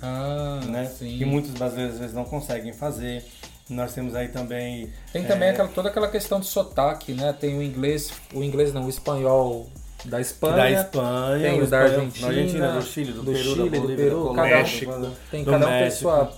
Ah, 0.00 0.60
né? 0.66 0.90
Que 0.98 1.24
muitos 1.24 1.50
brasileiros 1.52 1.94
às 1.94 2.00
vezes 2.00 2.14
não 2.14 2.24
conseguem 2.24 2.72
fazer. 2.72 3.24
Nós 3.70 3.94
temos 3.94 4.14
aí 4.14 4.28
também 4.28 4.92
Tem 5.12 5.24
também 5.24 5.48
é, 5.48 5.52
aquela, 5.52 5.68
toda 5.68 5.88
aquela 5.88 6.08
questão 6.08 6.40
de 6.40 6.46
sotaque, 6.46 7.12
né? 7.14 7.32
Tem 7.32 7.56
o 7.56 7.62
inglês, 7.62 8.10
o 8.34 8.42
inglês 8.42 8.72
não, 8.74 8.84
o 8.86 8.88
espanhol 8.90 9.68
da 10.04 10.20
Espanha. 10.20 10.56
da 10.56 10.70
Espanha, 10.70 11.50
tem 11.50 11.62
o 11.62 11.66
da 11.66 11.78
Argentina, 11.80 12.26
Argentina, 12.28 12.72
do 12.72 12.82
Chile, 12.82 13.12
do, 13.12 13.22
do 13.22 13.32
Peru, 13.32 13.44
Chile, 13.44 13.70
da 13.70 13.76
do 13.76 13.80
Bolívia, 13.82 14.04
Peru, 14.04 14.28
da 14.28 14.34
cada 14.34 14.48
Colômbia, 14.64 14.88
um- 14.96 15.00
do- 15.00 15.16
Tem 15.30 15.44
do 15.44 15.50
cada 15.50 15.66
um 15.66 15.68
tem 15.70 15.80
México, 15.80 16.02
sua, 16.02 16.32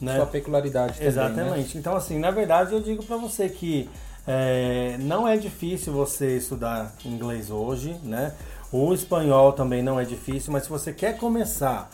né? 0.00 0.16
sua 0.16 0.26
peculiaridade 0.26 0.92
também, 0.94 1.04
né? 1.04 1.08
Exatamente. 1.08 1.78
Então, 1.78 1.96
assim, 1.96 2.18
na 2.18 2.30
verdade, 2.30 2.72
eu 2.72 2.80
digo 2.80 3.02
pra 3.04 3.16
você 3.16 3.48
que 3.48 3.88
é, 4.26 4.96
não 5.00 5.26
é 5.28 5.36
difícil 5.36 5.92
você 5.92 6.36
estudar 6.36 6.92
inglês 7.04 7.50
hoje, 7.50 7.96
né? 8.02 8.32
O 8.72 8.92
espanhol 8.92 9.52
também 9.52 9.82
não 9.82 10.00
é 10.00 10.04
difícil, 10.04 10.52
mas 10.52 10.64
se 10.64 10.68
você 10.68 10.92
quer 10.92 11.16
começar 11.16 11.88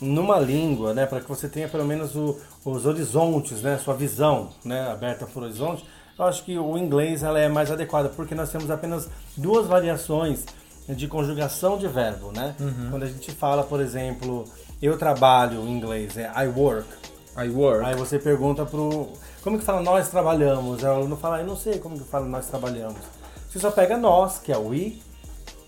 numa 0.00 0.38
língua, 0.38 0.92
né, 0.94 1.06
para 1.06 1.20
que 1.20 1.28
você 1.28 1.48
tenha 1.48 1.68
pelo 1.68 1.84
menos 1.84 2.14
o- 2.16 2.38
os 2.64 2.86
horizontes, 2.86 3.62
né, 3.62 3.78
sua 3.78 3.94
visão, 3.94 4.50
né, 4.64 4.90
aberta 4.90 5.26
para 5.26 5.40
o 5.40 5.44
horizonte, 5.44 5.84
eu 6.20 6.26
acho 6.28 6.44
que 6.44 6.58
o 6.58 6.76
inglês 6.76 7.22
ela 7.22 7.38
é 7.38 7.48
mais 7.48 7.70
adequada 7.70 8.08
porque 8.10 8.34
nós 8.34 8.50
temos 8.50 8.70
apenas 8.70 9.08
duas 9.36 9.66
variações 9.66 10.44
de 10.88 11.08
conjugação 11.08 11.78
de 11.78 11.88
verbo, 11.88 12.30
né? 12.32 12.54
Quando 12.90 13.04
a 13.04 13.06
gente 13.06 13.32
fala, 13.32 13.62
por 13.62 13.80
exemplo, 13.80 14.44
eu 14.82 14.98
trabalho 14.98 15.60
em 15.60 15.70
inglês, 15.70 16.16
é 16.16 16.30
I 16.36 16.48
work. 16.48 16.88
I 17.36 17.48
work. 17.48 17.84
Aí 17.84 17.94
você 17.94 18.18
pergunta 18.18 18.66
pro. 18.66 19.08
Como 19.42 19.58
que 19.58 19.64
fala 19.64 19.80
nós 19.82 20.08
trabalhamos? 20.08 20.84
Aí 20.84 20.90
o 20.90 20.94
aluno 20.94 21.16
fala, 21.16 21.40
eu 21.40 21.46
não 21.46 21.56
sei 21.56 21.78
como 21.78 21.98
que 21.98 22.04
fala 22.04 22.26
nós 22.26 22.46
trabalhamos. 22.48 23.00
Você 23.48 23.58
só 23.58 23.70
pega 23.70 23.96
nós, 23.96 24.38
que 24.38 24.52
é 24.52 24.58
we, 24.58 24.98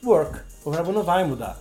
work. 0.04 0.38
O 0.64 0.70
verbo 0.70 0.92
não 0.92 1.02
vai 1.02 1.24
mudar. 1.24 1.56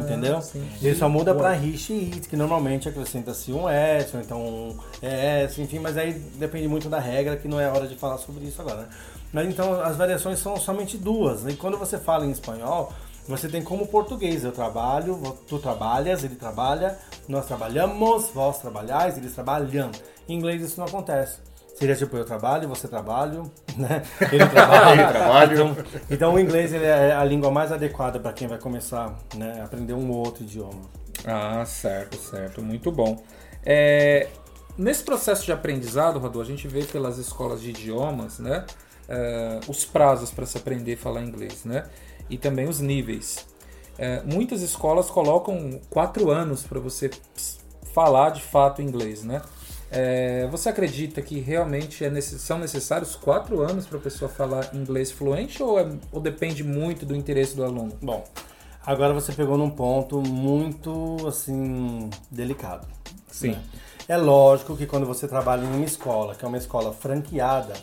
Entendeu? 0.00 0.40
sim. 0.40 0.68
Ele 0.82 0.94
só 0.94 1.08
muda 1.08 1.34
para 1.34 1.56
he, 1.56 1.76
she, 1.76 2.10
it, 2.14 2.28
que 2.28 2.36
normalmente 2.36 2.88
acrescenta-se 2.88 3.52
um 3.52 3.68
S, 3.68 4.16
ou 4.16 4.22
então 4.22 4.40
um 4.40 4.76
S, 5.02 5.60
enfim, 5.60 5.78
mas 5.78 5.96
aí 5.96 6.12
depende 6.12 6.68
muito 6.68 6.88
da 6.88 6.98
regra, 6.98 7.36
que 7.36 7.48
não 7.48 7.60
é 7.60 7.68
hora 7.68 7.86
de 7.86 7.96
falar 7.96 8.18
sobre 8.18 8.44
isso 8.44 8.60
agora, 8.60 8.82
né? 8.82 8.88
Mas 9.32 9.48
então 9.48 9.80
as 9.82 9.96
variações 9.96 10.38
são 10.38 10.56
somente 10.56 10.96
duas. 10.96 11.42
né? 11.42 11.52
E 11.52 11.56
quando 11.56 11.76
você 11.76 11.98
fala 11.98 12.24
em 12.24 12.30
espanhol, 12.30 12.92
você 13.28 13.48
tem 13.48 13.62
como 13.62 13.86
português, 13.86 14.44
eu 14.44 14.52
trabalho, 14.52 15.36
tu 15.48 15.58
trabalhas, 15.58 16.22
ele 16.22 16.36
trabalha, 16.36 16.96
nós 17.28 17.46
trabalhamos, 17.46 18.30
vós 18.32 18.58
trabalhais, 18.58 19.16
eles 19.16 19.34
trabalham. 19.34 19.90
Em 20.28 20.34
inglês 20.36 20.62
isso 20.62 20.78
não 20.78 20.86
acontece. 20.86 21.38
Seria 21.78 21.94
tipo, 21.94 22.16
eu 22.16 22.24
trabalho, 22.24 22.68
você 22.68 22.88
trabalha, 22.88 23.42
né? 23.76 24.02
Ele 24.32 24.46
trabalha, 24.46 25.02
Ele 25.02 25.12
trabalha. 25.12 25.54
Então, 25.54 25.76
então 26.10 26.34
o 26.34 26.40
inglês 26.40 26.72
ele 26.72 26.86
é 26.86 27.14
a 27.14 27.24
língua 27.24 27.50
mais 27.50 27.70
adequada 27.70 28.18
para 28.18 28.32
quem 28.32 28.48
vai 28.48 28.58
começar 28.58 29.14
né, 29.34 29.60
a 29.60 29.64
aprender 29.64 29.92
um 29.92 30.10
outro 30.10 30.42
idioma. 30.42 30.82
Ah, 31.24 31.64
certo, 31.66 32.16
certo. 32.16 32.62
Muito 32.62 32.90
bom. 32.90 33.22
É, 33.64 34.28
nesse 34.78 35.02
processo 35.02 35.44
de 35.44 35.52
aprendizado, 35.52 36.18
Rodô, 36.18 36.40
a 36.40 36.44
gente 36.44 36.66
vê 36.66 36.82
pelas 36.82 37.18
escolas 37.18 37.60
de 37.60 37.70
idiomas, 37.70 38.38
né? 38.38 38.64
é, 39.08 39.60
os 39.68 39.84
prazos 39.84 40.30
para 40.30 40.46
se 40.46 40.56
aprender 40.56 40.94
a 40.94 40.96
falar 40.96 41.22
inglês, 41.22 41.64
né? 41.64 41.84
E 42.28 42.36
também 42.36 42.68
os 42.68 42.80
níveis. 42.80 43.46
É, 43.98 44.22
muitas 44.22 44.62
escolas 44.62 45.08
colocam 45.08 45.80
quatro 45.88 46.30
anos 46.30 46.64
para 46.64 46.78
você 46.78 47.10
falar 47.94 48.30
de 48.30 48.42
fato 48.42 48.82
inglês, 48.82 49.22
né? 49.22 49.40
É, 49.90 50.46
você 50.50 50.68
acredita 50.68 51.22
que 51.22 51.38
realmente 51.38 52.04
é 52.04 52.10
necess- 52.10 52.40
são 52.42 52.58
necessários 52.58 53.14
quatro 53.14 53.60
anos 53.62 53.86
para 53.86 53.98
a 53.98 54.00
pessoa 54.00 54.28
falar 54.28 54.74
inglês 54.74 55.12
fluente 55.12 55.62
ou, 55.62 55.78
é- 55.78 55.88
ou 56.10 56.20
depende 56.20 56.64
muito 56.64 57.06
do 57.06 57.14
interesse 57.14 57.54
do 57.54 57.64
aluno? 57.64 57.92
Bom, 58.02 58.24
agora 58.84 59.14
você 59.14 59.32
pegou 59.32 59.56
num 59.56 59.70
ponto 59.70 60.20
muito 60.20 61.16
assim 61.28 62.10
delicado. 62.30 62.86
Sim. 63.30 63.50
né? 63.52 63.62
É 64.08 64.16
lógico 64.16 64.76
que 64.76 64.86
quando 64.86 65.06
você 65.06 65.26
trabalha 65.28 65.64
em 65.64 65.68
uma 65.68 65.84
escola, 65.84 66.34
que 66.34 66.44
é 66.44 66.48
uma 66.48 66.58
escola 66.58 66.92
franqueada, 66.92 67.74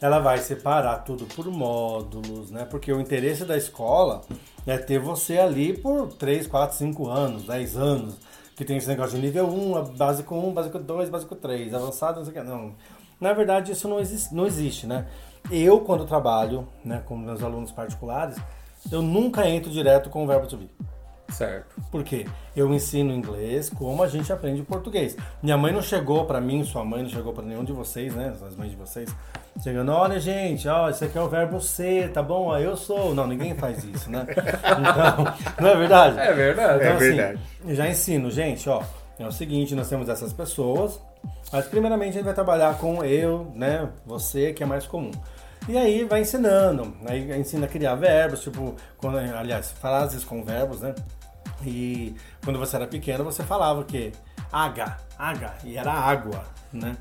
ela 0.00 0.18
vai 0.18 0.38
separar 0.38 0.98
tudo 0.98 1.24
por 1.26 1.46
módulos, 1.46 2.50
né? 2.50 2.64
Porque 2.68 2.92
o 2.92 3.00
interesse 3.00 3.44
da 3.44 3.56
escola 3.56 4.22
é 4.66 4.76
ter 4.78 4.98
você 4.98 5.38
ali 5.38 5.76
por 5.76 6.08
3, 6.14 6.46
4, 6.46 6.76
5 6.76 7.08
anos, 7.08 7.44
10 7.44 7.76
anos. 7.76 8.14
Que 8.56 8.64
tem 8.64 8.76
esse 8.76 8.88
negócio 8.88 9.16
de 9.16 9.22
nível 9.24 9.46
1, 9.48 9.96
básico 9.96 10.34
1, 10.34 10.52
básico 10.52 10.78
2, 10.78 11.08
básico 11.08 11.34
3, 11.34 11.74
avançado, 11.74 12.18
não 12.18 12.24
sei 12.24 12.32
o 12.32 12.36
que. 12.36 12.48
Não. 12.48 12.74
Na 13.20 13.32
verdade, 13.32 13.72
isso 13.72 13.88
não 13.88 13.98
existe, 13.98 14.34
não 14.34 14.46
existe, 14.46 14.86
né? 14.86 15.06
Eu, 15.50 15.80
quando 15.80 16.04
trabalho 16.06 16.66
né, 16.84 17.02
com 17.04 17.16
meus 17.16 17.42
alunos 17.42 17.70
particulares, 17.70 18.36
eu 18.90 19.02
nunca 19.02 19.48
entro 19.48 19.70
direto 19.70 20.08
com 20.10 20.24
o 20.24 20.26
verbo 20.26 20.46
to 20.46 20.56
be. 20.56 20.70
Certo. 21.28 21.80
Por 21.90 22.04
quê? 22.04 22.26
Eu 22.54 22.72
ensino 22.72 23.12
inglês 23.12 23.68
como 23.70 24.02
a 24.02 24.08
gente 24.08 24.32
aprende 24.32 24.62
português. 24.62 25.16
Minha 25.42 25.56
mãe 25.56 25.72
não 25.72 25.82
chegou 25.82 26.24
pra 26.26 26.40
mim, 26.40 26.62
sua 26.64 26.84
mãe 26.84 27.02
não 27.02 27.10
chegou 27.10 27.32
pra 27.32 27.42
nenhum 27.42 27.64
de 27.64 27.72
vocês, 27.72 28.14
né? 28.14 28.34
As 28.46 28.56
mães 28.56 28.70
de 28.70 28.76
vocês. 28.76 29.14
Chegando, 29.62 29.92
olha 29.92 30.18
gente, 30.18 30.68
ó, 30.68 30.90
isso 30.90 31.04
aqui 31.04 31.16
é 31.16 31.20
o 31.20 31.28
verbo 31.28 31.60
ser, 31.60 32.10
tá 32.12 32.22
bom? 32.22 32.46
Ó, 32.48 32.58
eu 32.58 32.76
sou. 32.76 33.14
Não, 33.14 33.26
ninguém 33.26 33.54
faz 33.54 33.82
isso, 33.84 34.10
né? 34.10 34.26
Então, 34.34 35.24
não 35.60 35.68
é 35.70 35.76
verdade? 35.76 36.18
É 36.18 36.32
verdade. 36.32 36.82
É 36.82 36.86
Então, 36.86 36.98
verdade. 36.98 37.34
Assim, 37.38 37.70
eu 37.70 37.74
já 37.74 37.88
ensino, 37.88 38.30
gente, 38.30 38.68
ó. 38.68 38.82
É 39.18 39.24
o 39.26 39.30
seguinte, 39.30 39.74
nós 39.76 39.88
temos 39.88 40.08
essas 40.08 40.32
pessoas, 40.32 41.00
mas 41.52 41.66
primeiramente 41.66 42.10
a 42.10 42.12
gente 42.14 42.24
vai 42.24 42.34
trabalhar 42.34 42.76
com 42.78 43.04
eu, 43.04 43.52
né? 43.54 43.88
Você, 44.04 44.52
que 44.52 44.62
é 44.62 44.66
mais 44.66 44.86
comum. 44.88 45.12
E 45.68 45.78
aí 45.78 46.04
vai 46.04 46.20
ensinando, 46.20 46.94
aí 47.06 47.38
ensina 47.38 47.66
a 47.66 47.68
criar 47.68 47.94
verbos, 47.94 48.42
tipo, 48.42 48.74
quando, 48.98 49.18
aliás, 49.18 49.70
frases 49.70 50.24
com 50.24 50.42
verbos, 50.44 50.80
né? 50.80 50.94
E 51.64 52.14
quando 52.44 52.58
você 52.58 52.74
era 52.76 52.86
pequeno, 52.88 53.22
você 53.24 53.42
falava 53.44 53.80
o 53.80 53.84
quê? 53.84 54.10
Água, 54.52 54.96
água, 55.16 55.52
e 55.64 55.76
era 55.76 55.92
água, 55.92 56.42
né? 56.72 56.96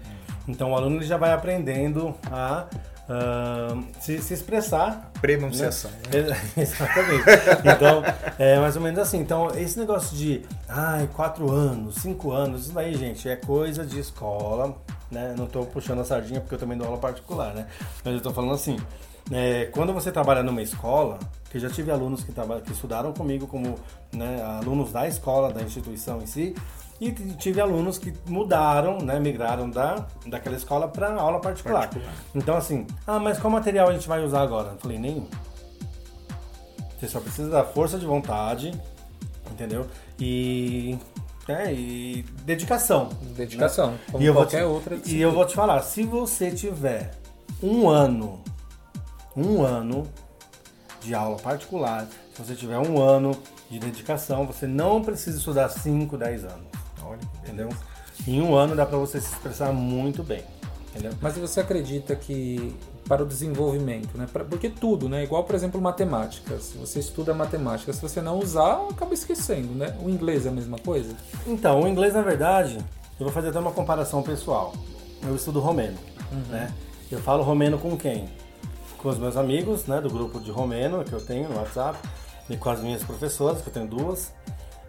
Então 0.47 0.71
o 0.71 0.75
aluno 0.75 1.01
já 1.03 1.17
vai 1.17 1.31
aprendendo 1.31 2.15
a 2.31 2.67
uh, 3.07 3.83
se, 3.99 4.19
se 4.21 4.33
expressar. 4.33 5.11
Prenunciação. 5.21 5.91
Né? 6.11 6.37
Exatamente. 6.61 7.23
Então, 7.63 8.03
é 8.37 8.59
mais 8.59 8.75
ou 8.75 8.81
menos 8.81 8.99
assim. 8.99 9.19
Então, 9.19 9.49
esse 9.55 9.79
negócio 9.79 10.15
de, 10.15 10.41
ai, 10.67 11.09
quatro 11.13 11.51
anos, 11.51 11.95
cinco 11.95 12.31
anos, 12.31 12.65
isso 12.65 12.73
daí, 12.73 12.95
gente, 12.95 13.27
é 13.27 13.35
coisa 13.35 13.85
de 13.85 13.99
escola, 13.99 14.75
né? 15.11 15.33
Não 15.37 15.45
estou 15.45 15.65
puxando 15.65 15.99
a 15.99 16.05
sardinha 16.05 16.41
porque 16.41 16.55
eu 16.55 16.59
também 16.59 16.77
dou 16.77 16.87
aula 16.87 16.99
particular, 16.99 17.53
né? 17.53 17.67
Mas 18.03 18.13
eu 18.13 18.17
estou 18.17 18.33
falando 18.33 18.53
assim, 18.53 18.77
é, 19.31 19.65
quando 19.71 19.93
você 19.93 20.11
trabalha 20.11 20.43
numa 20.43 20.61
escola, 20.61 21.19
que 21.49 21.59
já 21.59 21.69
tive 21.69 21.91
alunos 21.91 22.23
que, 22.23 22.33
que 22.65 22.71
estudaram 22.71 23.13
comigo 23.13 23.47
como 23.47 23.77
né, 24.11 24.41
alunos 24.41 24.91
da 24.91 25.07
escola, 25.07 25.53
da 25.53 25.61
instituição 25.61 26.21
em 26.21 26.25
si, 26.25 26.55
e 27.09 27.33
tive 27.35 27.59
alunos 27.59 27.97
que 27.97 28.13
mudaram, 28.27 28.99
né, 28.99 29.19
migraram 29.19 29.69
da, 29.69 30.05
daquela 30.25 30.55
escola 30.55 30.87
para 30.87 31.13
aula 31.13 31.39
particular. 31.39 31.87
particular. 31.87 32.13
Então, 32.33 32.55
assim, 32.55 32.85
ah, 33.05 33.19
mas 33.19 33.39
qual 33.39 33.51
material 33.51 33.89
a 33.89 33.93
gente 33.93 34.07
vai 34.07 34.23
usar 34.23 34.41
agora? 34.41 34.71
Eu 34.71 34.77
falei, 34.77 34.97
nenhum. 34.97 35.27
Você 36.99 37.07
só 37.07 37.19
precisa 37.19 37.49
da 37.49 37.63
força 37.63 37.99
de 37.99 38.05
vontade, 38.05 38.71
entendeu? 39.51 39.87
E 40.19 40.97
é, 41.47 41.73
e 41.73 42.23
dedicação. 42.45 43.09
Dedicação, 43.35 43.91
né? 43.91 43.99
como 44.09 44.23
e 44.23 44.31
qualquer 44.31 44.59
te, 44.59 44.63
outra 44.63 44.95
disciplina. 44.95 45.19
E 45.19 45.21
eu 45.21 45.31
vou 45.31 45.45
te 45.45 45.55
falar, 45.55 45.81
se 45.81 46.03
você 46.03 46.51
tiver 46.51 47.11
um 47.61 47.89
ano, 47.89 48.41
um 49.35 49.61
ano 49.61 50.07
de 51.01 51.13
aula 51.13 51.37
particular, 51.37 52.07
se 52.33 52.41
você 52.41 52.55
tiver 52.55 52.77
um 52.77 53.01
ano 53.01 53.31
de 53.69 53.77
dedicação, 53.77 54.45
você 54.45 54.65
não 54.65 55.01
precisa 55.01 55.37
estudar 55.37 55.67
5, 55.67 56.17
10 56.17 56.45
anos. 56.45 56.82
Olha, 57.05 57.19
entendeu? 57.43 57.69
Em 58.27 58.41
um 58.41 58.55
ano 58.55 58.75
dá 58.75 58.85
para 58.85 58.97
você 58.97 59.19
se 59.19 59.33
expressar 59.33 59.71
muito 59.73 60.23
bem. 60.23 60.43
Entendeu? 60.89 61.11
Mas 61.19 61.35
você 61.37 61.59
acredita 61.59 62.15
que 62.15 62.75
para 63.07 63.23
o 63.23 63.25
desenvolvimento, 63.25 64.15
né? 64.17 64.27
Porque 64.31 64.69
tudo, 64.69 65.09
né? 65.09 65.23
Igual, 65.23 65.43
por 65.43 65.55
exemplo, 65.55 65.81
matemática. 65.81 66.59
Se 66.59 66.77
você 66.77 66.99
estuda 66.99 67.33
matemática, 67.33 67.91
se 67.91 68.01
você 68.01 68.21
não 68.21 68.37
usar, 68.39 68.87
acaba 68.89 69.13
esquecendo, 69.13 69.73
né? 69.73 69.97
O 70.01 70.09
inglês 70.09 70.45
é 70.45 70.49
a 70.49 70.51
mesma 70.51 70.77
coisa? 70.77 71.15
Então, 71.47 71.81
o 71.81 71.87
inglês, 71.87 72.13
na 72.13 72.21
verdade, 72.21 72.77
eu 73.19 73.25
vou 73.25 73.31
fazer 73.31 73.49
até 73.49 73.59
uma 73.59 73.71
comparação 73.71 74.21
pessoal. 74.21 74.73
Eu 75.23 75.35
estudo 75.35 75.59
romeno, 75.59 75.97
uhum. 76.31 76.51
né? 76.51 76.71
Eu 77.11 77.19
falo 77.19 77.43
romeno 77.43 77.77
com 77.77 77.97
quem? 77.97 78.29
Com 78.97 79.09
os 79.09 79.17
meus 79.17 79.35
amigos, 79.35 79.85
né? 79.85 79.99
Do 79.99 80.09
grupo 80.09 80.39
de 80.39 80.51
romeno 80.51 81.03
que 81.03 81.13
eu 81.13 81.25
tenho 81.25 81.49
no 81.49 81.57
WhatsApp 81.57 81.97
e 82.49 82.55
com 82.55 82.69
as 82.69 82.81
minhas 82.81 83.03
professoras, 83.03 83.61
que 83.61 83.69
eu 83.69 83.73
tenho 83.73 83.87
duas, 83.87 84.31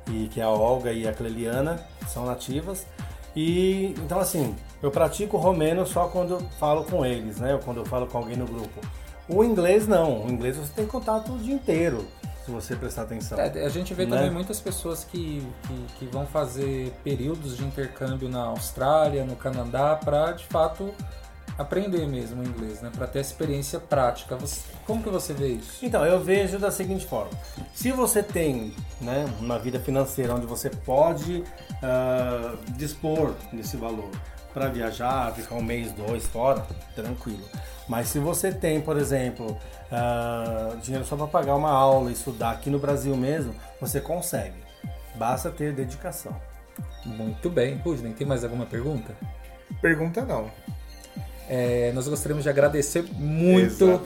e 0.08 0.28
que 0.28 0.40
é 0.40 0.44
a 0.44 0.50
Olga 0.50 0.92
e 0.92 1.06
a 1.06 1.12
Cleliana, 1.12 1.80
são 2.06 2.26
nativas. 2.26 2.86
E 3.34 3.94
então 3.98 4.20
assim, 4.20 4.54
eu 4.82 4.90
pratico 4.90 5.36
romeno 5.36 5.86
só 5.86 6.08
quando 6.08 6.34
eu 6.34 6.40
falo 6.58 6.84
com 6.84 7.04
eles, 7.04 7.38
né? 7.38 7.54
Ou 7.54 7.60
quando 7.60 7.78
eu 7.78 7.84
falo 7.84 8.06
com 8.06 8.18
alguém 8.18 8.36
no 8.36 8.46
grupo. 8.46 8.80
O 9.28 9.42
inglês 9.42 9.88
não, 9.88 10.26
o 10.26 10.30
inglês 10.30 10.56
você 10.56 10.72
tem 10.72 10.86
contato 10.86 11.32
o 11.32 11.38
dia 11.38 11.54
inteiro, 11.54 12.06
se 12.44 12.50
você 12.50 12.76
prestar 12.76 13.02
atenção. 13.02 13.38
É, 13.38 13.64
a 13.64 13.68
gente 13.70 13.94
vê 13.94 14.04
né? 14.04 14.16
também 14.16 14.30
muitas 14.30 14.60
pessoas 14.60 15.02
que, 15.02 15.42
que, 15.62 15.86
que, 15.98 16.06
vão 16.06 16.26
fazer 16.26 16.92
períodos 17.02 17.56
de 17.56 17.64
intercâmbio 17.64 18.28
na 18.28 18.42
Austrália, 18.44 19.24
no 19.24 19.34
Canadá, 19.34 19.96
para 19.96 20.32
de 20.32 20.44
fato 20.44 20.92
aprender 21.58 22.06
mesmo 22.06 22.42
o 22.42 22.46
inglês, 22.46 22.80
né? 22.80 22.90
Para 22.94 23.06
ter 23.06 23.20
experiência 23.20 23.78
prática. 23.78 24.36
Você, 24.36 24.62
como 24.86 25.02
que 25.02 25.08
você 25.08 25.32
vê 25.32 25.48
isso? 25.48 25.84
Então, 25.84 26.04
eu 26.04 26.22
vejo 26.22 26.58
da 26.58 26.70
seguinte 26.70 27.06
forma: 27.06 27.30
se 27.74 27.92
você 27.92 28.22
tem, 28.22 28.74
né, 29.00 29.26
uma 29.40 29.58
vida 29.58 29.78
financeira 29.78 30.34
onde 30.34 30.46
você 30.46 30.70
pode 30.70 31.42
uh, 31.42 32.72
dispor 32.72 33.34
desse 33.52 33.76
valor 33.76 34.10
para 34.52 34.68
viajar, 34.68 35.32
ficar 35.34 35.56
um 35.56 35.62
mês, 35.62 35.92
dois 35.92 36.26
fora, 36.26 36.64
tranquilo. 36.94 37.44
Mas 37.88 38.08
se 38.08 38.18
você 38.18 38.52
tem, 38.52 38.80
por 38.80 38.96
exemplo, 38.96 39.58
uh, 39.90 40.76
dinheiro 40.78 41.04
só 41.04 41.16
para 41.16 41.26
pagar 41.26 41.56
uma 41.56 41.70
aula 41.70 42.10
e 42.10 42.14
estudar 42.14 42.52
aqui 42.52 42.70
no 42.70 42.78
Brasil 42.78 43.16
mesmo, 43.16 43.54
você 43.80 44.00
consegue. 44.00 44.62
Basta 45.16 45.50
ter 45.50 45.72
dedicação. 45.72 46.34
Muito 47.04 47.50
bem. 47.50 47.76
Rudney, 47.76 48.14
tem 48.14 48.26
mais 48.26 48.42
alguma 48.42 48.64
pergunta? 48.64 49.14
Pergunta 49.80 50.24
não. 50.24 50.50
É, 51.48 51.92
nós 51.92 52.08
gostaríamos 52.08 52.42
de 52.42 52.48
agradecer 52.48 53.04
muito 53.12 54.00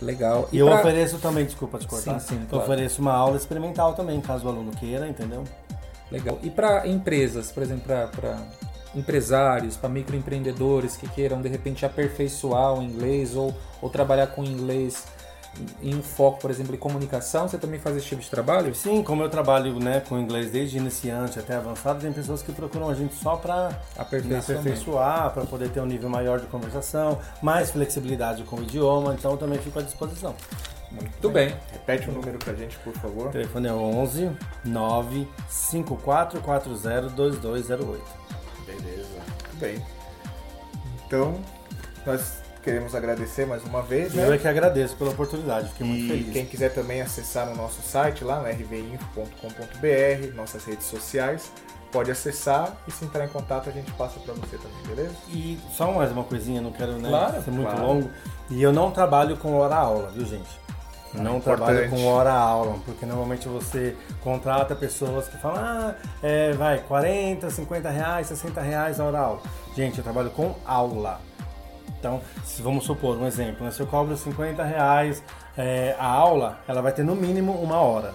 Legal. 0.00 0.48
E, 0.50 0.56
e 0.56 0.60
eu 0.60 0.66
pra... 0.66 0.80
ofereço 0.80 1.18
também, 1.18 1.44
desculpa 1.44 1.78
te 1.78 1.86
cortar. 1.86 2.18
Sim, 2.20 2.36
sim, 2.36 2.46
claro. 2.48 2.64
Eu 2.64 2.70
ofereço 2.72 3.02
uma 3.02 3.12
aula 3.12 3.36
experimental 3.36 3.92
também, 3.94 4.20
caso 4.20 4.46
o 4.46 4.48
aluno 4.48 4.72
queira, 4.72 5.06
entendeu? 5.06 5.44
Legal. 6.10 6.40
E 6.42 6.50
para 6.50 6.88
empresas, 6.88 7.52
por 7.52 7.62
exemplo, 7.62 7.84
para 7.84 8.38
empresários, 8.94 9.76
para 9.76 9.88
microempreendedores 9.88 10.96
que 10.96 11.08
queiram 11.08 11.40
de 11.40 11.48
repente 11.48 11.86
aperfeiçoar 11.86 12.78
o 12.78 12.82
inglês 12.82 13.34
ou, 13.34 13.54
ou 13.80 13.88
trabalhar 13.88 14.26
com 14.28 14.44
inglês 14.44 15.06
em 15.82 15.94
um 15.94 16.02
foco, 16.02 16.40
por 16.40 16.50
exemplo, 16.50 16.74
em 16.74 16.78
comunicação, 16.78 17.46
você 17.48 17.58
também 17.58 17.78
faz 17.78 17.94
esse 17.96 18.06
tipo 18.06 18.22
de 18.22 18.30
trabalho? 18.30 18.74
Sim, 18.74 19.02
como 19.02 19.22
eu 19.22 19.28
trabalho 19.28 19.78
né, 19.78 20.00
com 20.00 20.18
inglês 20.18 20.50
desde 20.50 20.78
iniciante 20.78 21.38
até 21.38 21.56
avançado, 21.56 22.00
tem 22.00 22.10
pessoas 22.12 22.42
que 22.42 22.50
procuram 22.52 22.88
a 22.88 22.94
gente 22.94 23.14
só 23.14 23.36
para 23.36 23.78
aperfeiçoar, 23.96 25.32
para 25.32 25.44
poder 25.44 25.68
ter 25.70 25.80
um 25.80 25.86
nível 25.86 26.08
maior 26.08 26.40
de 26.40 26.46
conversação, 26.46 27.18
mais 27.42 27.70
flexibilidade 27.70 28.42
com 28.44 28.56
o 28.56 28.62
idioma, 28.62 29.14
então 29.14 29.32
eu 29.32 29.36
também 29.36 29.58
fico 29.58 29.78
à 29.78 29.82
disposição. 29.82 30.34
Muito 30.90 31.28
bem. 31.30 31.48
bem. 31.48 31.56
Repete 31.72 32.08
o 32.10 32.12
número 32.12 32.38
pra 32.38 32.54
gente, 32.54 32.78
por 32.78 32.94
favor. 32.94 33.26
O 33.28 33.30
telefone 33.30 33.68
é 33.68 33.72
11 33.72 34.30
95440 34.64 37.08
2208. 37.10 38.02
Beleza. 38.66 39.08
Muito 39.16 39.56
bem. 39.58 39.82
Então, 41.06 41.40
nós 42.06 42.41
queremos 42.62 42.94
agradecer 42.94 43.46
mais 43.46 43.64
uma 43.64 43.82
vez. 43.82 44.14
Né? 44.14 44.26
Eu 44.26 44.32
é 44.32 44.38
que 44.38 44.48
agradeço 44.48 44.96
pela 44.96 45.10
oportunidade, 45.10 45.68
fiquei 45.70 45.86
muito 45.86 46.08
feliz. 46.08 46.28
E 46.28 46.30
quem 46.30 46.46
quiser 46.46 46.72
também 46.72 47.02
acessar 47.02 47.48
o 47.50 47.56
nosso 47.56 47.82
site 47.82 48.24
lá 48.24 48.40
no 48.40 48.46
rvinfo.com.br, 48.46 50.34
nossas 50.34 50.64
redes 50.64 50.86
sociais, 50.86 51.50
pode 51.90 52.10
acessar 52.10 52.74
e 52.88 52.90
se 52.90 53.04
entrar 53.04 53.24
em 53.24 53.28
contato 53.28 53.68
a 53.68 53.72
gente 53.72 53.90
passa 53.92 54.18
para 54.20 54.32
você 54.34 54.56
também, 54.56 54.96
beleza? 54.96 55.14
E 55.28 55.58
só 55.76 55.92
mais 55.92 56.10
uma 56.10 56.24
coisinha, 56.24 56.60
não 56.60 56.72
quero 56.72 56.92
né, 56.92 57.08
claro, 57.08 57.42
ser 57.42 57.50
muito 57.50 57.70
claro. 57.70 57.86
longo. 57.86 58.10
E 58.48 58.62
eu 58.62 58.72
não 58.72 58.90
trabalho 58.90 59.36
com 59.36 59.54
hora-aula, 59.54 60.10
viu 60.10 60.24
gente? 60.24 60.62
Não 61.14 61.40
trabalho 61.40 61.90
com 61.90 62.06
hora-aula, 62.06 62.78
porque 62.86 63.04
normalmente 63.04 63.46
você 63.46 63.94
contrata 64.22 64.74
pessoas 64.74 65.28
que 65.28 65.36
falam, 65.36 65.62
ah, 65.62 65.94
é, 66.22 66.52
vai, 66.52 66.78
40, 66.78 67.50
50 67.50 67.90
reais, 67.90 68.28
60 68.28 68.60
reais 68.62 68.98
a 68.98 69.04
hora-aula. 69.04 69.40
Gente, 69.76 69.98
eu 69.98 70.04
trabalho 70.04 70.30
com 70.30 70.54
aula. 70.64 71.20
Então, 72.02 72.20
se 72.44 72.60
vamos 72.62 72.82
supor 72.82 73.16
um 73.16 73.28
exemplo, 73.28 73.64
né? 73.64 73.70
se 73.70 73.78
eu 73.78 73.86
cobro 73.86 74.16
50 74.16 74.64
reais 74.64 75.22
é, 75.56 75.94
a 76.00 76.06
aula, 76.06 76.58
ela 76.66 76.82
vai 76.82 76.90
ter 76.90 77.04
no 77.04 77.14
mínimo 77.14 77.52
uma 77.52 77.76
hora, 77.76 78.12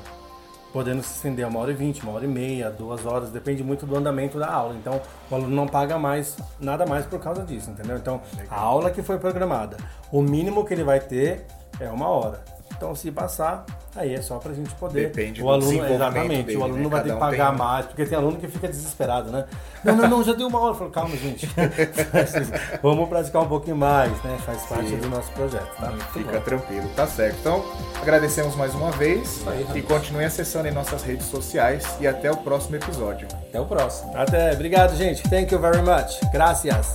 podendo 0.73 1.01
se 1.01 1.13
estender 1.13 1.45
a 1.45 1.47
uma 1.47 1.61
hora 1.61 1.71
e 1.71 1.73
vinte, 1.73 2.03
uma 2.03 2.11
hora 2.11 2.25
e 2.25 2.27
meia, 2.27 2.69
duas 2.69 3.05
horas, 3.05 3.29
depende 3.29 3.63
muito 3.63 3.85
do 3.85 3.95
andamento 3.95 4.37
da 4.37 4.51
aula. 4.51 4.75
Então, 4.75 4.99
o 5.31 5.35
aluno 5.35 5.55
não 5.55 5.67
paga 5.67 5.97
mais 5.97 6.35
nada 6.59 6.85
mais 6.85 7.05
por 7.05 7.17
causa 7.21 7.43
disso, 7.43 7.71
entendeu? 7.71 7.95
Então, 7.95 8.19
a 8.49 8.59
aula 8.59 8.91
que 8.91 9.01
foi 9.01 9.17
programada, 9.19 9.77
o 10.11 10.21
mínimo 10.21 10.65
que 10.65 10.73
ele 10.73 10.83
vai 10.83 10.99
ter 10.99 11.45
é 11.79 11.89
uma 11.89 12.09
hora. 12.09 12.43
Então, 12.77 12.93
se 12.93 13.11
passar, 13.11 13.65
aí 13.95 14.13
é 14.13 14.21
só 14.21 14.37
para 14.37 14.51
a 14.51 14.55
gente 14.55 14.73
poder. 14.75 15.07
Depende 15.07 15.41
o 15.41 15.49
aluno, 15.49 15.83
exatamente. 15.83 16.43
Dele, 16.43 16.57
o 16.57 16.63
aluno 16.63 16.83
né? 16.83 16.89
vai 16.89 17.03
ter 17.03 17.13
que 17.13 17.19
pagar 17.19 17.51
um 17.51 17.57
mais, 17.57 17.87
porque 17.87 18.05
tem 18.05 18.15
aluno 18.15 18.37
que 18.37 18.47
fica 18.47 18.67
desesperado, 18.67 19.31
né? 19.31 19.45
Não, 19.83 19.95
não, 19.95 20.07
não, 20.07 20.23
já 20.23 20.33
deu 20.33 20.47
uma 20.47 20.59
hora. 20.59 20.73
Eu 20.73 20.77
falo, 20.77 20.91
calma, 20.91 21.15
gente. 21.17 21.49
Vamos 22.83 23.09
praticar 23.09 23.41
um 23.41 23.47
pouquinho 23.47 23.75
mais, 23.75 24.11
né? 24.23 24.37
Faz 24.45 24.61
parte 24.63 24.89
Sim. 24.89 24.97
do 24.97 25.09
nosso 25.09 25.31
projeto, 25.31 25.75
tá? 25.79 25.91
Fica 26.13 26.33
bom. 26.33 26.41
tranquilo, 26.41 26.87
tá 26.95 27.07
certo. 27.07 27.39
Então, 27.39 27.65
agradecemos 27.99 28.55
mais 28.55 28.75
uma 28.75 28.91
vez 28.91 29.43
aí, 29.47 29.65
e 29.75 29.81
continue 29.81 30.23
acessando 30.23 30.67
em 30.67 30.71
nossas 30.71 31.01
redes 31.01 31.25
sociais 31.25 31.83
e 31.99 32.05
até 32.05 32.31
o 32.31 32.37
próximo 32.37 32.75
episódio. 32.75 33.27
Até 33.49 33.59
o 33.59 33.65
próximo. 33.65 34.15
Até. 34.15 34.53
Obrigado, 34.53 34.95
gente. 34.95 35.23
Thank 35.23 35.51
you 35.51 35.59
very 35.59 35.81
much. 35.81 36.19
Gracias. 36.31 36.93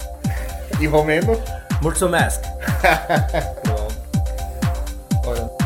E 0.81 0.87
Romeno? 0.87 1.37
Muito 1.83 2.09
mask. 2.09 2.43
Olha. 5.27 5.62